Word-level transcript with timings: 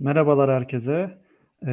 Merhabalar 0.00 0.50
herkese. 0.50 1.10
Ee, 1.62 1.68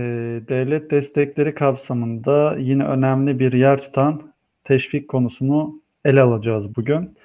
devlet 0.50 0.92
destekleri 0.92 1.56
kapsamında 1.56 2.56
yine 2.60 2.86
önemli 2.86 3.40
bir 3.40 3.54
yer 3.54 3.78
tutan 3.78 4.34
teşvik 4.64 5.08
konusunu 5.08 5.82
ele 6.06 6.22
alacağız 6.22 6.76
bugün. 6.76 7.18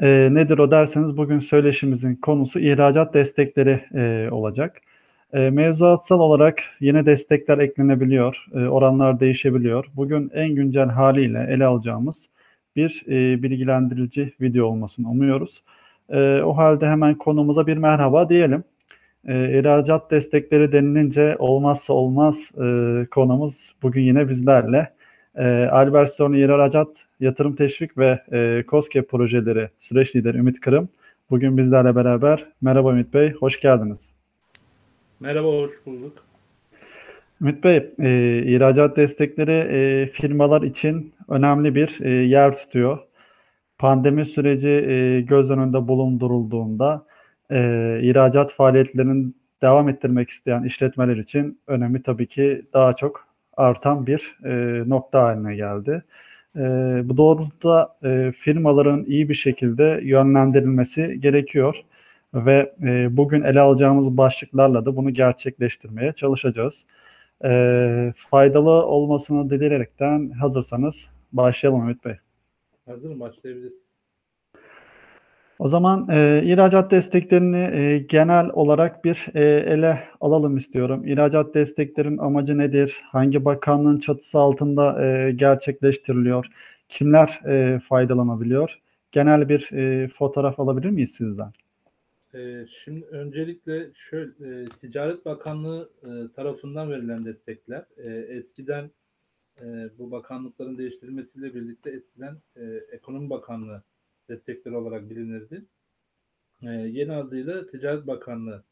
Ee, 0.00 0.28
nedir 0.32 0.58
o 0.58 0.70
derseniz 0.70 1.16
bugün 1.16 1.38
söyleşimizin 1.38 2.16
konusu 2.16 2.60
ihracat 2.60 3.14
destekleri 3.14 3.84
e, 3.94 4.28
olacak. 4.30 4.80
E, 5.32 5.50
mevzuatsal 5.50 6.20
olarak 6.20 6.62
yine 6.80 7.06
destekler 7.06 7.58
eklenebiliyor, 7.58 8.46
e, 8.54 8.58
oranlar 8.58 9.20
değişebiliyor. 9.20 9.86
Bugün 9.96 10.30
en 10.34 10.54
güncel 10.54 10.88
haliyle 10.88 11.46
ele 11.50 11.64
alacağımız 11.66 12.28
bir 12.76 13.04
e, 13.08 13.42
bilgilendirici 13.42 14.32
video 14.40 14.66
olmasını 14.66 15.10
umuyoruz. 15.10 15.62
O 16.44 16.56
halde 16.56 16.86
hemen 16.86 17.14
konumuza 17.14 17.66
bir 17.66 17.76
merhaba 17.76 18.28
diyelim. 18.28 18.64
E, 19.28 19.58
ihracat 19.58 20.10
destekleri 20.10 20.72
denilince 20.72 21.36
olmazsa 21.38 21.92
olmaz 21.92 22.50
e, 22.54 23.06
konumuz 23.10 23.74
bugün 23.82 24.02
yine 24.02 24.28
bizlerle. 24.28 24.92
E, 25.36 25.44
Albertsoni 25.72 26.40
İhracat 26.40 26.88
Yatırım 27.20 27.56
Teşvik 27.56 27.98
ve 27.98 28.20
e, 28.32 28.64
COSGAP 28.68 29.08
projeleri 29.08 29.68
süreç 29.80 30.16
lideri 30.16 30.38
Ümit 30.38 30.60
Kırım 30.60 30.88
bugün 31.30 31.56
bizlerle 31.56 31.96
beraber. 31.96 32.46
Merhaba 32.62 32.92
Ümit 32.92 33.14
Bey, 33.14 33.32
hoş 33.32 33.60
geldiniz. 33.60 34.10
Merhaba, 35.20 35.48
hoş 35.48 35.72
bulduk. 35.86 36.24
Ümit 37.40 37.64
Bey, 37.64 37.76
e, 37.98 38.42
ihracat 38.46 38.96
destekleri 38.96 39.52
e, 39.52 40.06
firmalar 40.06 40.62
için 40.62 41.12
önemli 41.28 41.74
bir 41.74 41.98
e, 42.00 42.10
yer 42.10 42.58
tutuyor. 42.58 42.98
Pandemi 43.78 44.26
süreci 44.26 44.68
e, 44.68 45.20
göz 45.20 45.50
önünde 45.50 45.88
bulundurulduğunda 45.88 47.06
e, 47.50 47.98
ihracat 48.02 48.52
faaliyetlerinin 48.52 49.36
devam 49.62 49.88
ettirmek 49.88 50.30
isteyen 50.30 50.62
işletmeler 50.62 51.16
için 51.16 51.60
önemi 51.66 52.02
tabii 52.02 52.26
ki 52.26 52.62
daha 52.72 52.96
çok 52.96 53.26
artan 53.56 54.06
bir 54.06 54.38
e, 54.44 54.82
nokta 54.88 55.22
haline 55.22 55.56
geldi. 55.56 56.02
E, 56.56 56.60
bu 57.04 57.16
doğrultuda 57.16 57.96
e, 58.04 58.32
firmaların 58.32 59.04
iyi 59.04 59.28
bir 59.28 59.34
şekilde 59.34 60.00
yönlendirilmesi 60.02 61.20
gerekiyor 61.20 61.84
ve 62.34 62.74
e, 62.82 63.16
bugün 63.16 63.42
ele 63.42 63.60
alacağımız 63.60 64.16
başlıklarla 64.16 64.86
da 64.86 64.96
bunu 64.96 65.10
gerçekleştirmeye 65.10 66.12
çalışacağız. 66.12 66.84
E, 67.44 68.12
faydalı 68.16 68.70
olmasını 68.70 69.50
dileyerekten 69.50 70.30
hazırsanız 70.30 71.08
başlayalım 71.32 71.82
Ümit 71.82 72.04
Bey. 72.04 72.16
Hazırım, 72.86 73.20
başlayabiliriz. 73.20 73.83
O 75.58 75.68
zaman 75.68 76.08
e, 76.10 76.42
ihracat 76.44 76.90
desteklerini 76.90 77.76
e, 77.76 77.98
genel 77.98 78.50
olarak 78.52 79.04
bir 79.04 79.26
e, 79.34 79.42
ele 79.44 79.98
alalım 80.20 80.56
istiyorum. 80.56 81.06
İhracat 81.06 81.54
desteklerin 81.54 82.18
amacı 82.18 82.58
nedir? 82.58 83.02
Hangi 83.12 83.44
bakanlığın 83.44 83.98
çatısı 83.98 84.38
altında 84.38 85.04
e, 85.04 85.32
gerçekleştiriliyor? 85.32 86.46
Kimler 86.88 87.40
e, 87.46 87.80
faydalanabiliyor? 87.88 88.80
Genel 89.12 89.48
bir 89.48 89.72
e, 89.72 90.08
fotoğraf 90.08 90.60
alabilir 90.60 90.90
miyiz 90.90 91.10
sizden? 91.10 91.52
Ee, 92.34 92.66
şimdi 92.84 93.06
öncelikle 93.06 93.86
şöyle 93.94 94.62
e, 94.62 94.64
Ticaret 94.64 95.24
Bakanlığı 95.24 95.90
e, 96.02 96.32
tarafından 96.36 96.90
verilen 96.90 97.24
destekler 97.24 97.84
e, 97.96 98.10
eskiden 98.12 98.90
e, 99.60 99.66
bu 99.98 100.10
bakanlıkların 100.10 100.78
değiştirilmesiyle 100.78 101.54
birlikte 101.54 101.90
eskiden 101.90 102.36
e, 102.56 102.62
Ekonomi 102.92 103.30
Bakanlığı 103.30 103.82
destekleri 104.28 104.76
olarak 104.76 105.10
bilinirdi. 105.10 105.64
E, 106.62 106.68
yeni 106.68 107.12
adıyla 107.12 107.66
Ticaret 107.66 108.06
Bakanlığı 108.06 108.64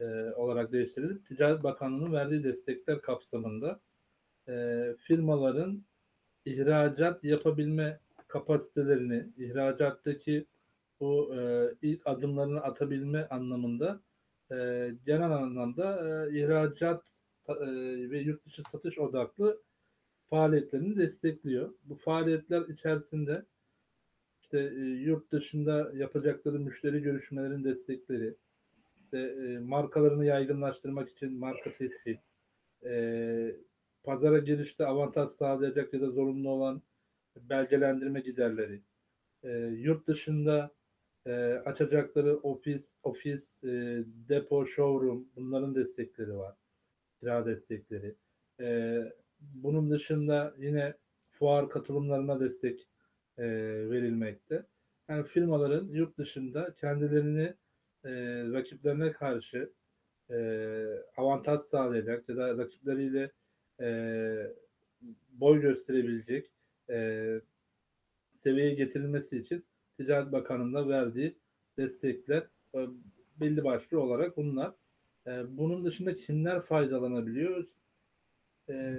e, 0.00 0.04
olarak 0.36 0.72
değiştirilip 0.72 1.24
Ticaret 1.24 1.62
Bakanlığı'nın 1.62 2.12
verdiği 2.12 2.44
destekler 2.44 3.00
kapsamında 3.00 3.80
e, 4.48 4.84
firmaların 4.98 5.82
ihracat 6.44 7.24
yapabilme 7.24 8.00
kapasitelerini, 8.28 9.26
ihracattaki 9.38 10.46
bu 11.00 11.34
e, 11.34 11.70
ilk 11.82 12.06
adımlarını 12.06 12.60
atabilme 12.60 13.28
anlamında 13.28 14.00
e, 14.50 14.90
genel 15.06 15.30
anlamda 15.30 16.08
e, 16.08 16.38
ihracat 16.38 17.04
e, 17.48 17.54
ve 18.10 18.18
yurt 18.18 18.46
dışı 18.46 18.62
satış 18.72 18.98
odaklı 18.98 19.62
faaliyetlerini 20.30 20.96
destekliyor. 20.96 21.74
Bu 21.84 21.94
faaliyetler 21.94 22.62
içerisinde 22.68 23.44
işte 24.54 24.74
e, 24.76 24.80
yurt 24.80 25.32
dışında 25.32 25.92
yapacakları 25.94 26.58
müşteri 26.58 27.02
görüşmelerin 27.02 27.64
destekleri, 27.64 28.34
işte, 28.96 29.18
e, 29.18 29.58
markalarını 29.58 30.24
yaygınlaştırmak 30.24 31.10
için 31.10 31.38
marka 31.38 31.72
tetkik, 31.72 32.20
e, 32.84 33.56
pazara 34.04 34.38
girişte 34.38 34.86
avantaj 34.86 35.30
sağlayacak 35.30 35.94
ya 35.94 36.00
da 36.00 36.10
zorunlu 36.10 36.50
olan 36.50 36.82
belgelendirme 37.36 38.20
giderleri, 38.20 38.80
yurt 39.70 40.06
dışında 40.06 40.70
açacakları 41.64 42.36
ofis, 42.36 42.92
ofis, 43.02 43.62
depo, 44.28 44.66
showroom 44.66 45.28
bunların 45.36 45.74
destekleri 45.74 46.36
var. 46.36 46.54
Kira 47.20 47.46
destekleri. 47.46 48.14
Bunun 49.40 49.90
dışında 49.90 50.54
yine 50.58 50.94
fuar 51.30 51.68
katılımlarına 51.68 52.40
destek 52.40 52.88
e, 53.38 53.44
verilmekte. 53.90 54.66
Yani 55.08 55.26
firmaların 55.26 55.88
yurt 55.88 56.18
dışında 56.18 56.74
kendilerini 56.80 57.54
e, 58.04 58.10
rakiplerine 58.52 59.12
karşı 59.12 59.72
e, 60.30 60.36
avantaj 61.16 61.60
sağlayacak 61.60 62.28
ya 62.28 62.36
da 62.36 62.58
rakipleriyle 62.58 63.32
e, 63.80 63.86
boy 65.32 65.60
gösterebilecek 65.60 66.50
e, 66.90 67.40
seviyeye 68.42 68.74
getirilmesi 68.74 69.38
için 69.38 69.64
Ticaret 69.96 70.32
Bakanı'nın 70.32 70.88
verdiği 70.88 71.38
destekler 71.78 72.42
e, 72.74 72.78
belli 73.40 73.64
başlı 73.64 74.00
olarak 74.00 74.36
bunlar. 74.36 74.72
E, 75.26 75.56
bunun 75.58 75.84
dışında 75.84 76.16
kimler 76.16 76.60
faydalanabiliyor? 76.60 77.66
E, 78.68 78.96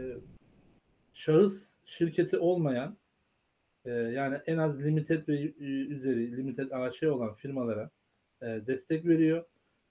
şahıs 1.13 1.75
şirketi 1.85 2.37
olmayan 2.37 2.97
yani 3.85 4.35
en 4.45 4.57
az 4.57 4.85
limited 4.85 5.27
ve 5.27 5.53
üzeri 5.85 6.37
limited 6.37 6.71
AŞ 6.71 7.03
olan 7.03 7.33
firmalara 7.33 7.89
destek 8.41 9.05
veriyor. 9.05 9.45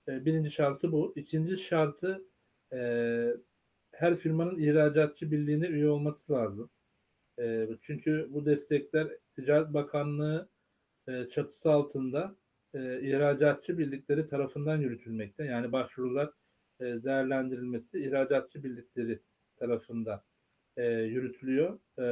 birinci 0.08 0.50
şartı 0.50 0.92
bu. 0.92 1.12
İkinci 1.16 1.58
şartı 1.58 2.24
her 3.92 4.16
firmanın 4.16 4.56
ihracatçı 4.56 5.30
birliğine 5.30 5.66
üye 5.66 5.88
olması 5.88 6.32
lazım. 6.32 6.70
çünkü 7.82 8.28
bu 8.30 8.46
destekler 8.46 9.08
Ticaret 9.36 9.74
Bakanlığı 9.74 10.48
e, 11.08 11.28
çatısı 11.28 11.70
altında 11.70 12.36
e, 12.74 13.00
ihracatçı 13.00 13.78
birlikleri 13.78 14.26
tarafından 14.26 14.76
yürütülmekte. 14.76 15.44
Yani 15.44 15.72
başvurular 15.72 16.30
e, 16.80 16.84
değerlendirilmesi 16.84 17.98
ihracatçı 17.98 18.64
birlikleri 18.64 19.20
tarafından 19.56 20.22
e, 20.76 20.84
yürütülüyor. 20.92 21.78
E, 21.98 22.04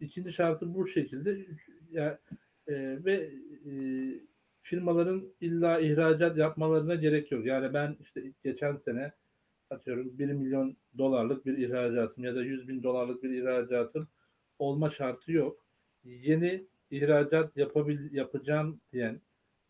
ikinci 0.00 0.32
şartı 0.32 0.74
bu 0.74 0.88
şekilde 0.88 1.46
yani, 1.90 2.16
e, 2.66 3.04
ve 3.04 3.30
e, 3.66 3.72
firmaların 4.62 5.32
illa 5.40 5.80
ihracat 5.80 6.36
yapmalarına 6.36 6.94
gerek 6.94 7.32
yok. 7.32 7.46
Yani 7.46 7.74
ben 7.74 7.96
işte 8.00 8.32
geçen 8.44 8.76
sene 8.76 9.12
atıyorum 9.70 10.18
1 10.18 10.26
milyon 10.26 10.76
dolarlık 10.98 11.46
bir 11.46 11.58
ihracatım 11.58 12.24
ya 12.24 12.34
da 12.34 12.44
100 12.44 12.68
bin 12.68 12.82
dolarlık 12.82 13.22
bir 13.22 13.30
ihracatım 13.30 14.08
olma 14.58 14.90
şartı 14.90 15.32
yok 15.32 15.68
yeni 16.04 16.66
ihracat 16.90 17.56
yapabil 17.56 18.14
yapacağım 18.14 18.80
diyen, 18.92 19.20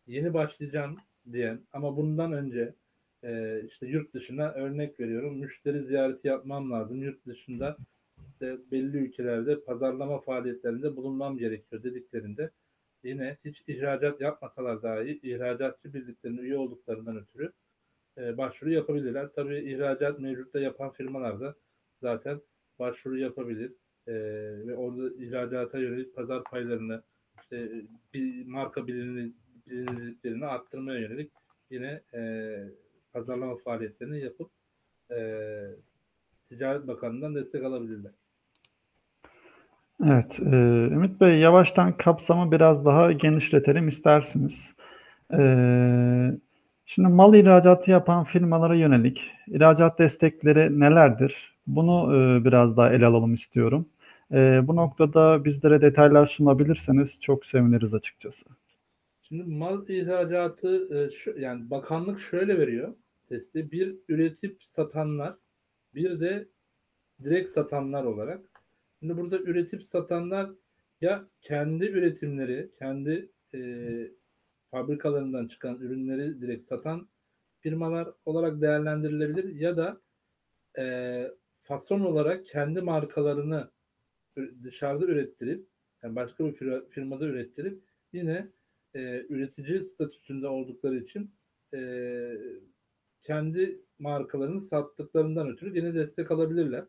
yeni 0.07 0.33
başlayacağım 0.33 0.97
diyen 1.31 1.61
ama 1.73 1.97
bundan 1.97 2.33
önce 2.33 2.75
e, 3.23 3.61
işte 3.67 3.87
yurt 3.87 4.13
dışına 4.13 4.51
örnek 4.51 4.99
veriyorum 4.99 5.37
müşteri 5.37 5.83
ziyareti 5.83 6.27
yapmam 6.27 6.71
lazım. 6.71 7.03
Yurt 7.03 7.25
dışında 7.25 7.77
işte 8.41 8.57
belli 8.71 8.97
ülkelerde 8.97 9.61
pazarlama 9.63 10.19
faaliyetlerinde 10.19 10.95
bulunmam 10.95 11.37
gerekiyor 11.37 11.83
dediklerinde 11.83 12.51
yine 13.03 13.37
hiç 13.45 13.63
ihracat 13.67 14.21
yapmasalar 14.21 14.83
dahi 14.83 15.19
ihracatçı 15.23 15.93
birliklerine 15.93 16.41
üye 16.41 16.57
olduklarından 16.57 17.17
ötürü 17.17 17.51
e, 18.17 18.37
başvuru 18.37 18.71
yapabilirler. 18.71 19.29
Tabii 19.35 19.71
ihracat 19.71 20.19
mevcutta 20.19 20.59
yapan 20.59 20.91
firmalar 20.91 21.39
da 21.39 21.55
zaten 22.01 22.41
başvuru 22.79 23.17
yapabilir 23.17 23.73
e, 24.07 24.13
ve 24.67 24.75
orada 24.75 25.15
ihracata 25.23 25.79
yönelik 25.79 26.15
pazar 26.15 26.43
paylarını 26.43 27.03
işte 27.41 27.71
bir 28.13 28.45
marka 28.45 28.87
bilinirliklerini 28.87 30.45
arttırmaya 30.45 30.99
yönelik 30.99 31.31
yine 31.69 32.01
e, 32.13 32.21
pazarlama 33.13 33.57
faaliyetlerini 33.57 34.19
yapıp 34.19 34.51
e, 35.11 35.19
Ticaret 36.49 36.87
Bakanlığı'ndan 36.87 37.35
destek 37.35 37.63
alabilirler. 37.63 38.18
Evet, 40.05 40.39
e, 40.39 40.45
Ümit 40.93 41.21
Bey 41.21 41.39
yavaştan 41.39 41.97
kapsamı 41.97 42.51
biraz 42.51 42.85
daha 42.85 43.11
genişletelim 43.11 43.87
istersiniz. 43.87 44.73
E, 45.33 45.39
Şimdi 46.85 47.07
mal 47.09 47.33
ihracatı 47.33 47.91
yapan 47.91 48.23
firmalara 48.23 48.75
yönelik 48.75 49.31
ihracat 49.47 49.99
destekleri 49.99 50.79
nelerdir? 50.79 51.57
Bunu 51.67 52.15
e, 52.15 52.45
biraz 52.45 52.77
daha 52.77 52.93
ele 52.93 53.05
alalım 53.05 53.33
istiyorum. 53.33 53.89
E, 54.31 54.67
bu 54.67 54.75
noktada 54.75 55.45
bizlere 55.45 55.81
detaylar 55.81 56.25
sunabilirseniz 56.25 57.21
çok 57.21 57.45
seviniriz 57.45 57.93
açıkçası. 57.93 58.45
Şimdi 59.21 59.43
mal 59.43 59.89
ihracatı 59.89 60.97
e, 60.97 61.11
şu, 61.11 61.39
yani 61.39 61.69
bakanlık 61.69 62.21
şöyle 62.21 62.59
veriyor 62.59 62.93
testi. 63.29 63.71
Bir 63.71 63.95
üretip 64.09 64.63
satanlar, 64.63 65.35
bir 65.95 66.19
de 66.19 66.47
direkt 67.23 67.49
satanlar 67.49 68.03
olarak. 68.03 68.48
Şimdi 68.99 69.17
burada 69.17 69.39
üretip 69.39 69.83
satanlar 69.83 70.49
ya 71.01 71.27
kendi 71.41 71.85
üretimleri, 71.85 72.71
kendi 72.79 73.31
e, 73.53 73.59
fabrikalarından 74.71 75.47
çıkan 75.47 75.79
ürünleri 75.79 76.41
direkt 76.41 76.65
satan 76.65 77.09
firmalar 77.59 78.13
olarak 78.25 78.61
değerlendirilebilir 78.61 79.55
ya 79.55 79.77
da 79.77 80.01
e, 80.77 80.83
fason 81.59 81.99
olarak 81.99 82.45
kendi 82.45 82.81
markalarını 82.81 83.71
dışarıda 84.63 85.05
ürettirip 85.05 85.67
yani 86.03 86.15
başka 86.15 86.45
bir 86.45 86.53
firmada 86.89 87.25
ürettirip 87.25 87.83
yine 88.13 88.47
e, 88.93 89.25
üretici 89.29 89.83
statüsünde 89.83 90.47
oldukları 90.47 90.97
için 90.97 91.31
e, 91.73 91.81
kendi 93.21 93.81
markalarını 93.99 94.61
sattıklarından 94.61 95.49
ötürü 95.49 95.77
yine 95.77 95.93
destek 95.93 96.31
alabilirler. 96.31 96.85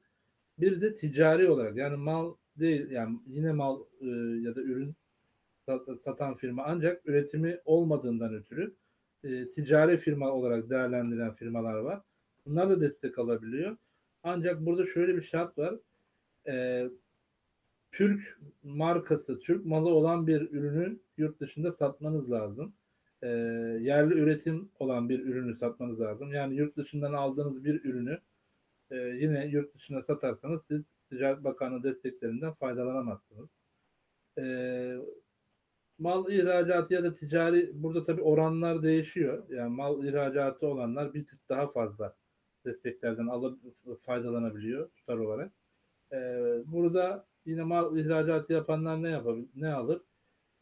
Bir 0.61 0.81
de 0.81 0.95
ticari 0.95 1.51
olarak 1.51 1.77
yani 1.77 1.97
mal 1.97 2.35
değil 2.57 2.91
yani 2.91 3.19
yine 3.27 3.53
mal 3.53 3.81
e, 4.01 4.07
ya 4.43 4.57
da 4.57 4.61
ürün 4.61 4.95
satan 6.05 6.37
firma 6.37 6.65
ancak 6.67 7.07
üretimi 7.09 7.59
olmadığından 7.65 8.35
ötürü 8.35 8.75
e, 9.25 9.51
ticari 9.51 9.97
firma 9.99 10.31
olarak 10.31 10.71
değerlendirilen 10.71 11.35
firmalar 11.35 11.75
var. 11.75 12.01
Bunlar 12.47 12.71
da 12.71 12.81
destek 12.81 13.19
alabiliyor. 13.19 13.77
Ancak 14.23 14.67
burada 14.67 14.87
şöyle 14.87 15.17
bir 15.17 15.23
şart 15.23 15.59
var. 15.59 15.75
E, 16.49 16.87
Türk 17.93 18.39
markası, 18.63 19.39
Türk 19.41 19.67
malı 19.67 19.89
olan 19.89 20.27
bir 20.27 20.41
ürünü 20.41 20.99
yurt 21.17 21.41
dışında 21.41 21.73
satmanız 21.73 22.31
lazım. 22.31 22.73
E, 23.23 23.29
yerli 23.81 24.15
üretim 24.15 24.71
olan 24.79 25.09
bir 25.09 25.21
ürünü 25.21 25.55
satmanız 25.55 26.01
lazım. 26.01 26.33
Yani 26.33 26.55
yurt 26.55 26.77
dışından 26.77 27.13
aldığınız 27.13 27.65
bir 27.65 27.85
ürünü 27.85 28.19
e, 28.91 28.97
yine 28.97 29.47
yurt 29.47 29.75
dışına 29.75 30.03
satarsanız 30.03 30.67
siz 30.67 30.91
Ticaret 31.09 31.45
Bakanlığı 31.45 31.83
desteklerinden 31.83 32.53
faydalanamazsınız. 32.53 33.49
E, 34.39 34.45
mal 35.99 36.31
ihracatı 36.33 36.95
ya 36.95 37.05
da 37.05 37.13
ticari 37.13 37.71
burada 37.75 38.05
tabii 38.05 38.23
oranlar 38.23 38.83
değişiyor. 38.83 39.49
Yani 39.49 39.77
mal 39.77 40.05
ihracatı 40.05 40.67
olanlar 40.67 41.15
bir 41.15 41.27
tık 41.27 41.49
daha 41.49 41.67
fazla 41.67 42.17
desteklerden 42.65 43.27
alıp 43.27 43.61
faydalanabiliyor 44.03 44.91
tutar 44.91 45.19
olarak. 45.19 45.53
Ee, 46.13 46.17
burada 46.67 47.27
yine 47.45 47.63
mal 47.63 47.97
ihracatı 47.97 48.53
yapanlar 48.53 49.03
ne 49.03 49.09
yapabilir, 49.09 49.49
ne 49.55 49.69
alır? 49.69 50.03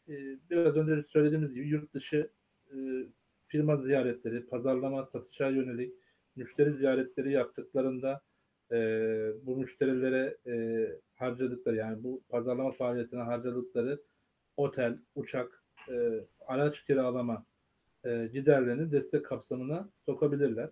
Ee, 0.09 0.13
biraz 0.49 0.75
önce 0.75 1.03
söylediğimiz 1.03 1.53
gibi 1.53 1.67
yurt 1.67 1.93
dışı 1.93 2.31
e, 2.71 2.75
firma 3.47 3.77
ziyaretleri, 3.77 4.45
pazarlama, 4.45 5.05
satışa 5.05 5.49
yönelik 5.49 5.93
müşteri 6.35 6.71
ziyaretleri 6.71 7.31
yaptıklarında 7.31 8.21
e, 8.71 8.77
bu 9.43 9.57
müşterilere 9.57 10.37
e, 10.47 10.85
harcadıkları 11.15 11.75
yani 11.75 12.03
bu 12.03 12.21
pazarlama 12.29 12.71
faaliyetine 12.71 13.21
harcadıkları 13.21 13.99
otel, 14.57 14.97
uçak, 15.15 15.63
e, 15.89 16.25
araç 16.47 16.85
kiralama 16.85 17.45
e, 18.05 18.29
giderlerini 18.33 18.91
destek 18.91 19.25
kapsamına 19.25 19.89
sokabilirler. 20.05 20.69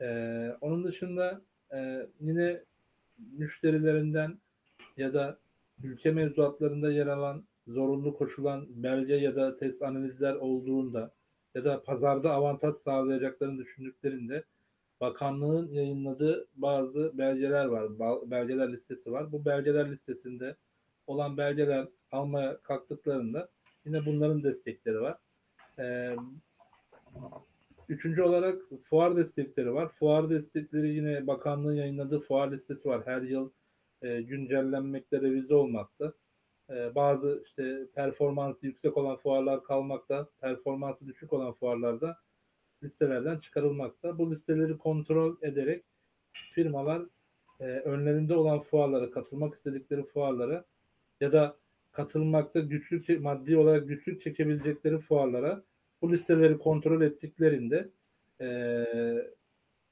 E, 0.00 0.50
onun 0.60 0.84
dışında 0.84 1.40
e, 1.72 2.06
yine 2.20 2.60
müşterilerinden 3.38 4.38
ya 4.96 5.14
da 5.14 5.38
ülke 5.82 6.10
mevzuatlarında 6.10 6.92
yer 6.92 7.06
alan 7.06 7.44
zorunlu 7.66 8.14
koşulan 8.14 8.66
belge 8.68 9.14
ya 9.14 9.36
da 9.36 9.56
test 9.56 9.82
analizler 9.82 10.34
olduğunda 10.34 11.12
ya 11.54 11.64
da 11.64 11.82
pazarda 11.82 12.32
avantaj 12.32 12.76
sağlayacaklarını 12.76 13.58
düşündüklerinde 13.58 14.44
bakanlığın 15.00 15.72
yayınladığı 15.72 16.48
bazı 16.54 17.18
belgeler 17.18 17.64
var, 17.64 17.98
belgeler 18.30 18.72
listesi 18.72 19.12
var. 19.12 19.32
Bu 19.32 19.44
belgeler 19.44 19.92
listesinde 19.92 20.56
olan 21.06 21.36
belgeler 21.36 21.88
almaya 22.12 22.60
kalktıklarında 22.60 23.48
yine 23.84 24.06
bunların 24.06 24.42
destekleri 24.42 25.00
var. 25.00 25.18
Ee, 25.78 26.16
üçüncü 27.88 28.22
olarak 28.22 28.62
fuar 28.82 29.16
destekleri 29.16 29.74
var. 29.74 29.88
Fuar 29.88 30.30
destekleri 30.30 30.88
yine 30.88 31.26
bakanlığın 31.26 31.74
yayınladığı 31.74 32.20
fuar 32.20 32.52
listesi 32.52 32.88
var. 32.88 33.02
Her 33.06 33.22
yıl 33.22 33.50
e, 34.02 34.22
güncellenmekte, 34.22 35.20
revize 35.20 35.54
olmakta. 35.54 36.12
E, 36.70 36.94
bazı 36.94 37.42
işte 37.46 37.86
performansı 37.94 38.66
yüksek 38.66 38.96
olan 38.96 39.16
fuarlar 39.16 39.64
kalmakta, 39.64 40.28
performansı 40.40 41.06
düşük 41.06 41.32
olan 41.32 41.52
fuarlarda 41.52 42.16
listelerden 42.82 43.38
çıkarılmakta. 43.38 44.18
Bu 44.18 44.30
listeleri 44.30 44.78
kontrol 44.78 45.36
ederek 45.42 45.84
firmalar 46.54 47.02
e, 47.60 47.64
önlerinde 47.64 48.34
olan 48.34 48.60
fuarlara, 48.60 49.10
katılmak 49.10 49.54
istedikleri 49.54 50.02
fuarlara 50.02 50.64
ya 51.20 51.32
da 51.32 51.56
katılmakta 51.92 52.60
güçlük 52.60 53.20
maddi 53.20 53.56
olarak 53.56 53.88
güçlük 53.88 54.22
çekebilecekleri 54.22 54.98
fuarlara 54.98 55.62
bu 56.02 56.12
listeleri 56.12 56.58
kontrol 56.58 57.02
ettiklerinde 57.02 57.90
e, 58.40 58.84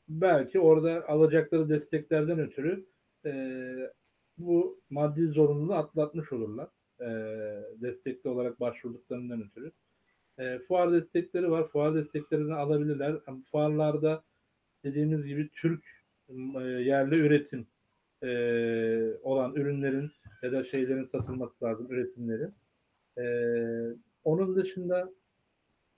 belki 0.09 0.61
orada 0.61 1.09
alacakları 1.09 1.69
desteklerden 1.69 2.39
ötürü 2.39 2.87
e, 3.27 3.33
bu 4.39 4.81
maddi 4.91 5.27
zorunluluğu 5.27 5.75
atlatmış 5.75 6.33
olurlar. 6.33 6.69
E, 7.01 7.07
destekli 7.81 8.31
olarak 8.31 8.61
başvurduklarından 8.61 9.43
ötürü. 9.43 9.73
E, 10.39 10.59
fuar 10.59 10.93
destekleri 10.93 11.51
var. 11.51 11.69
Fuar 11.69 11.95
desteklerini 11.95 12.55
alabilirler. 12.55 13.17
Fuarlarda 13.51 14.25
dediğimiz 14.85 15.27
gibi 15.27 15.49
Türk 15.49 15.85
e, 16.29 16.61
yerli 16.63 17.15
üretim 17.17 17.67
e, 18.23 18.29
olan 19.23 19.55
ürünlerin 19.55 20.11
ya 20.43 20.53
da 20.53 20.65
şeylerin 20.65 21.05
satılması 21.05 21.65
lazım, 21.65 21.87
üretimleri. 21.93 22.49
E, 23.19 23.25
onun 24.25 24.57
dışında 24.57 25.11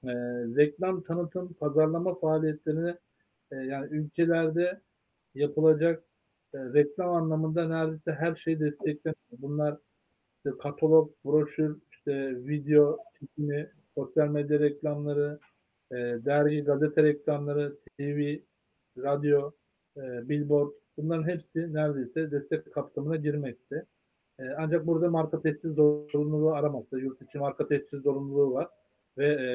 e, 0.05 0.13
reklam, 0.57 1.03
tanıtım, 1.03 1.53
pazarlama 1.53 2.15
faaliyetlerini 2.15 2.95
e, 3.53 3.57
yani 3.57 3.87
ülkelerde 3.91 4.81
yapılacak 5.35 6.05
e, 6.55 6.59
reklam 6.59 7.11
anlamında 7.13 7.69
neredeyse 7.69 8.13
her 8.13 8.35
şey 8.35 8.61
destekleniyor. 8.61 9.15
Bunlar 9.39 9.77
işte 10.37 10.59
katalog, 10.63 11.11
broşür, 11.25 11.77
işte 11.93 12.47
video 12.47 12.99
çekimi, 13.21 13.71
sosyal 14.01 14.29
medya 14.29 14.61
reklamları, 14.61 15.39
e, 15.93 15.97
dergi, 15.97 16.65
gazete 16.65 17.03
reklamları, 17.03 17.77
TV, 17.99 18.39
radyo, 18.99 19.53
e, 19.97 20.29
billboard 20.29 20.73
bunların 20.97 21.29
hepsi 21.29 21.75
neredeyse 21.75 22.31
destek 22.31 22.75
kapsamına 22.75 23.17
girmekte. 23.17 23.87
E, 24.39 24.43
ancak 24.59 24.87
burada 24.87 25.11
marka 25.11 25.43
tescil 25.43 25.75
zorunluluğu 25.75 26.53
aramakta. 26.55 26.99
Yurt 26.99 27.23
içi 27.23 27.39
marka 27.39 27.69
tescil 27.69 28.03
zorunluluğu 28.03 28.53
var. 28.53 28.69
Ve 29.19 29.27
e, 29.27 29.51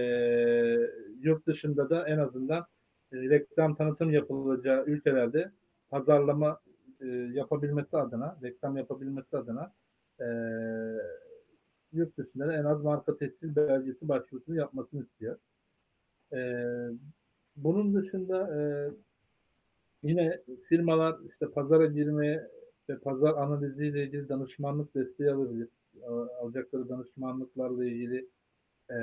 yurt 1.21 1.47
dışında 1.47 1.89
da 1.89 2.07
en 2.07 2.17
azından 2.17 2.65
e, 3.13 3.17
reklam 3.17 3.75
tanıtım 3.75 4.13
yapılacağı 4.13 4.85
ülkelerde 4.85 5.51
pazarlama 5.89 6.59
e, 7.01 7.07
yapabilmesi 7.07 7.97
adına, 7.97 8.37
reklam 8.43 8.77
yapabilmesi 8.77 9.37
adına 9.37 9.73
e, 10.19 10.25
yurt 11.95 12.17
dışında 12.17 12.47
da 12.47 12.53
en 12.53 12.63
az 12.63 12.83
marka 12.83 13.17
tescil 13.17 13.55
belgesi 13.55 14.07
başvurusunu 14.07 14.55
yapmasını 14.55 15.03
istiyor. 15.03 15.37
E, 16.33 16.39
bunun 17.55 17.93
dışında 17.93 18.57
e, 18.57 18.59
yine 20.03 20.41
firmalar 20.69 21.15
işte 21.29 21.49
pazara 21.49 21.85
girmeye 21.85 22.47
ve 22.89 22.97
pazar 22.97 23.33
analiziyle 23.33 24.03
ilgili 24.03 24.29
danışmanlık 24.29 24.95
desteği 24.95 25.31
alabilir. 25.31 25.67
Alacakları 26.41 26.89
danışmanlıklarla 26.89 27.85
ilgili 27.85 28.29
e, 28.91 28.97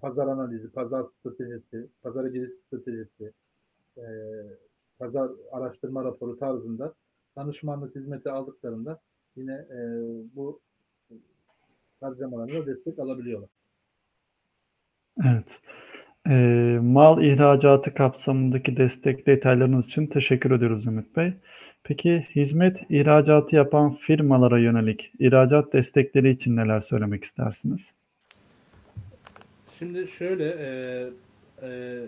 pazar 0.00 0.26
analizi, 0.26 0.70
pazar 0.70 1.06
stratejisi, 1.18 1.88
pazara 2.02 2.28
giriş 2.28 2.50
stratejisi, 2.66 3.32
e, 3.98 4.04
pazar 4.98 5.30
araştırma 5.52 6.04
raporu 6.04 6.38
tarzında 6.38 6.94
danışmanlık 7.36 7.96
hizmeti 7.96 8.30
aldıklarında 8.30 9.00
yine 9.36 9.52
e, 9.52 9.78
bu 10.36 10.60
harcamalarına 12.02 12.66
destek 12.66 12.98
alabiliyorlar. 12.98 13.48
Evet. 15.24 15.60
E, 16.28 16.32
mal 16.82 17.22
ihracatı 17.22 17.94
kapsamındaki 17.94 18.76
destek 18.76 19.26
detaylarınız 19.26 19.86
için 19.86 20.06
teşekkür 20.06 20.50
ediyoruz 20.50 20.86
Ümit 20.86 21.16
Bey. 21.16 21.32
Peki 21.84 22.26
hizmet 22.34 22.90
ihracatı 22.90 23.56
yapan 23.56 23.94
firmalara 23.94 24.58
yönelik 24.58 25.12
ihracat 25.18 25.72
destekleri 25.72 26.30
için 26.30 26.56
neler 26.56 26.80
söylemek 26.80 27.24
istersiniz? 27.24 27.92
Şimdi 29.78 30.08
şöyle 30.08 30.48
e, 30.48 30.68
e, 31.62 32.00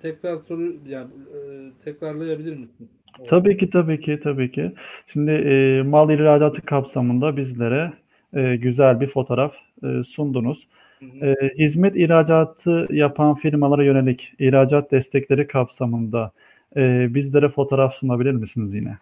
tekrar 0.00 0.38
soru 0.38 0.76
yani 0.88 1.10
e, 1.34 1.70
tekrarlayabilir 1.84 2.56
misin? 2.56 2.88
Tabii 3.28 3.56
ki 3.56 3.70
tabii 3.70 4.00
ki 4.00 4.20
tabii 4.22 4.52
ki. 4.52 4.72
Şimdi 5.06 5.30
e, 5.30 5.82
mal 5.82 6.10
ihracatı 6.10 6.62
kapsamında 6.62 7.36
bizlere 7.36 7.92
e, 8.34 8.56
güzel 8.56 9.00
bir 9.00 9.06
fotoğraf 9.06 9.54
e, 9.84 10.04
sundunuz. 10.04 10.68
Hı 10.98 11.06
hı. 11.06 11.26
E, 11.26 11.54
hizmet 11.58 11.96
ihracatı 11.96 12.86
yapan 12.90 13.34
firmalara 13.34 13.84
yönelik 13.84 14.32
ihracat 14.38 14.90
destekleri 14.90 15.46
kapsamında 15.46 16.32
e, 16.76 17.14
bizlere 17.14 17.48
fotoğraf 17.48 17.94
sunabilir 17.94 18.32
misiniz 18.32 18.74
yine? 18.74 18.98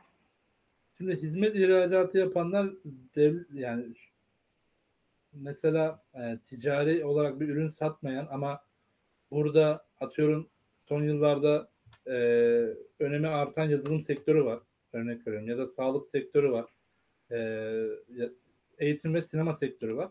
Şimdi 0.98 1.16
hizmet 1.16 1.56
ihracatı 1.56 2.18
yapanlar 2.18 2.66
dev, 3.16 3.36
yani 3.54 3.84
mesela 5.32 6.02
e, 6.14 6.38
ticari 6.46 7.04
olarak 7.04 7.40
bir 7.40 7.48
ürün 7.48 7.68
satmayan 7.68 8.28
ama 8.30 8.60
burada 9.30 9.84
atıyorum 10.00 10.48
son 10.88 11.02
yıllarda 11.02 11.68
e, 12.06 12.14
önemi 12.98 13.28
artan 13.28 13.64
yazılım 13.64 14.02
sektörü 14.02 14.44
var. 14.44 14.58
Örnek 14.92 15.26
veriyorum. 15.26 15.48
Ya 15.48 15.58
da 15.58 15.66
sağlık 15.66 16.08
sektörü 16.08 16.50
var. 16.50 16.66
E, 17.30 17.38
eğitim 18.78 19.14
ve 19.14 19.22
sinema 19.22 19.56
sektörü 19.56 19.96
var. 19.96 20.10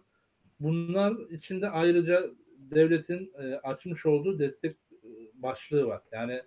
Bunlar 0.60 1.30
içinde 1.30 1.70
ayrıca 1.70 2.24
devletin 2.58 3.34
e, 3.40 3.56
açmış 3.56 4.06
olduğu 4.06 4.40
destek 4.40 4.76
e, 4.92 5.10
başlığı 5.34 5.88
var. 5.88 6.02
Yani 6.12 6.42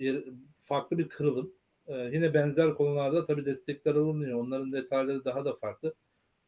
e, 0.00 0.24
farklı 0.62 0.98
bir 0.98 1.08
kırılım. 1.08 1.52
E, 1.86 1.94
yine 2.12 2.34
benzer 2.34 2.74
konularda 2.74 3.24
tabii 3.24 3.44
destekler 3.44 3.94
alınıyor. 3.94 4.40
Onların 4.40 4.72
detayları 4.72 5.24
daha 5.24 5.44
da 5.44 5.52
farklı. 5.54 5.94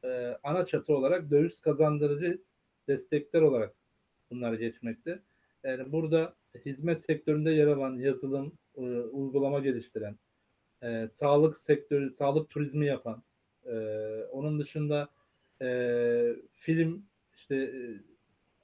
E, 0.04 0.38
ana 0.42 0.66
çatı 0.66 0.94
olarak 0.94 1.30
döviz 1.30 1.60
kazandırıcı 1.60 2.42
destekler 2.88 3.40
olarak 3.40 3.74
bunlar 4.30 4.54
geçmekte. 4.54 5.22
Yani 5.64 5.92
burada 5.92 6.34
hizmet 6.64 7.04
sektöründe 7.04 7.50
yer 7.50 7.66
alan 7.66 7.96
yazılım, 7.98 8.52
e, 8.76 8.80
uygulama 9.00 9.58
geliştiren, 9.58 10.16
e, 10.82 11.08
sağlık 11.08 11.58
sektörü, 11.58 12.10
sağlık 12.10 12.50
turizmi 12.50 12.86
yapan, 12.86 13.22
e, 13.66 13.74
onun 14.32 14.60
dışında 14.60 15.08
e, 15.62 15.68
film 16.52 17.06
işte 17.36 17.56
e, 17.56 17.80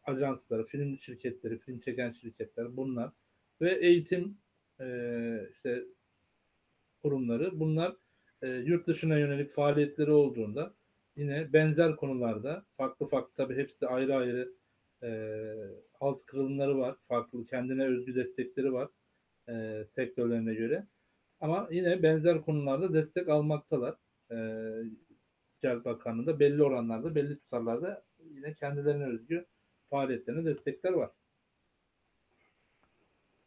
ajansları, 0.04 0.66
film 0.66 0.98
şirketleri, 0.98 1.58
film 1.58 1.80
çeken 1.80 2.12
şirketler 2.12 2.76
bunlar 2.76 3.10
ve 3.60 3.78
eğitim 3.78 4.36
e, 4.80 5.46
işte 5.52 5.84
kurumları 7.02 7.60
bunlar 7.60 7.96
e, 8.42 8.48
yurt 8.48 8.86
dışına 8.86 9.18
yönelik 9.18 9.50
faaliyetleri 9.50 10.10
olduğunda 10.10 10.74
yine 11.16 11.52
benzer 11.52 11.96
konularda 11.96 12.64
farklı 12.76 13.06
farklı 13.06 13.34
tabii 13.36 13.56
hepsi 13.56 13.86
ayrı 13.86 14.16
ayrı 14.16 14.52
e, 15.02 15.08
alt 16.02 16.26
kırılımları 16.26 16.78
var. 16.78 16.96
Farklı 17.08 17.46
kendine 17.46 17.84
özgü 17.84 18.14
destekleri 18.14 18.72
var 18.72 18.88
e, 19.48 19.84
sektörlerine 19.94 20.54
göre. 20.54 20.86
Ama 21.40 21.68
yine 21.70 22.02
benzer 22.02 22.42
konularda 22.42 22.94
destek 22.94 23.28
almaktalar. 23.28 23.94
E, 24.30 24.36
Ticaret 25.60 25.84
Bakanlığı'nda 25.84 26.40
belli 26.40 26.62
oranlarda, 26.62 27.14
belli 27.14 27.38
tutarlarda 27.38 28.02
yine 28.34 28.54
kendilerine 28.54 29.04
özgü 29.04 29.44
faaliyetlerine 29.90 30.44
destekler 30.44 30.92
var. 30.92 31.10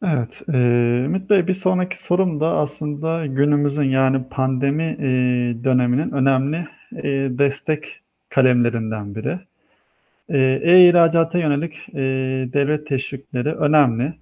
Evet, 0.04 0.42
e, 0.48 0.56
Ümit 1.04 1.30
Bey 1.30 1.46
bir 1.46 1.54
sonraki 1.54 1.98
sorum 2.04 2.40
da 2.40 2.48
aslında 2.48 3.26
günümüzün 3.26 3.82
yani 3.82 4.28
pandemi 4.30 4.82
e, 4.82 5.08
döneminin 5.64 6.10
önemli 6.10 6.68
e, 6.92 7.02
destek 7.38 8.00
kalemlerinden 8.28 9.14
biri. 9.14 9.40
E, 10.28 10.38
E-ihracata 10.62 11.38
yönelik 11.38 11.88
e, 11.88 12.02
devlet 12.52 12.86
teşvikleri 12.86 13.52
önemli. 13.52 14.14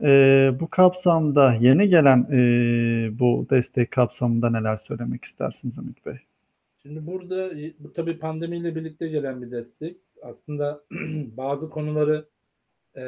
E, 0.00 0.52
bu 0.60 0.70
kapsamda 0.70 1.54
yeni 1.54 1.88
gelen 1.88 2.26
e, 2.32 2.38
bu 3.18 3.46
destek 3.50 3.90
kapsamında 3.90 4.50
neler 4.50 4.76
söylemek 4.76 5.24
istersiniz 5.24 5.78
Ümit 5.78 6.06
Bey? 6.06 6.16
Şimdi 6.82 7.06
burada 7.06 7.50
bu 7.78 7.92
tabii 7.92 8.18
pandemiyle 8.18 8.74
birlikte 8.76 9.08
gelen 9.08 9.42
bir 9.42 9.50
destek. 9.50 9.96
Aslında 10.22 10.80
bazı 11.36 11.70
konuları 11.70 12.24
e, 12.96 13.04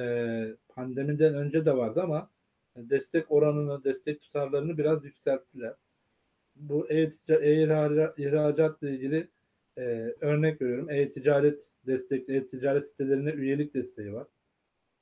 pandemiden 0.74 1.34
önce 1.34 1.64
de 1.64 1.76
vardı 1.76 2.02
ama 2.02 2.28
destek 2.76 3.32
oranını, 3.32 3.84
destek 3.84 4.20
tutarlarını 4.20 4.78
biraz 4.78 5.04
yükselttiler. 5.04 5.72
Bu 6.56 6.86
e-tica- 6.88 7.42
e-ihracatla 7.42 8.90
ilgili 8.90 9.28
e, 9.78 9.82
örnek 10.20 10.62
veriyorum. 10.62 10.90
E-ticaret 10.90 11.60
destekli, 11.86 12.36
e-ticaret 12.36 12.88
sitelerine 12.88 13.30
üyelik 13.30 13.74
desteği 13.74 14.12
var. 14.12 14.26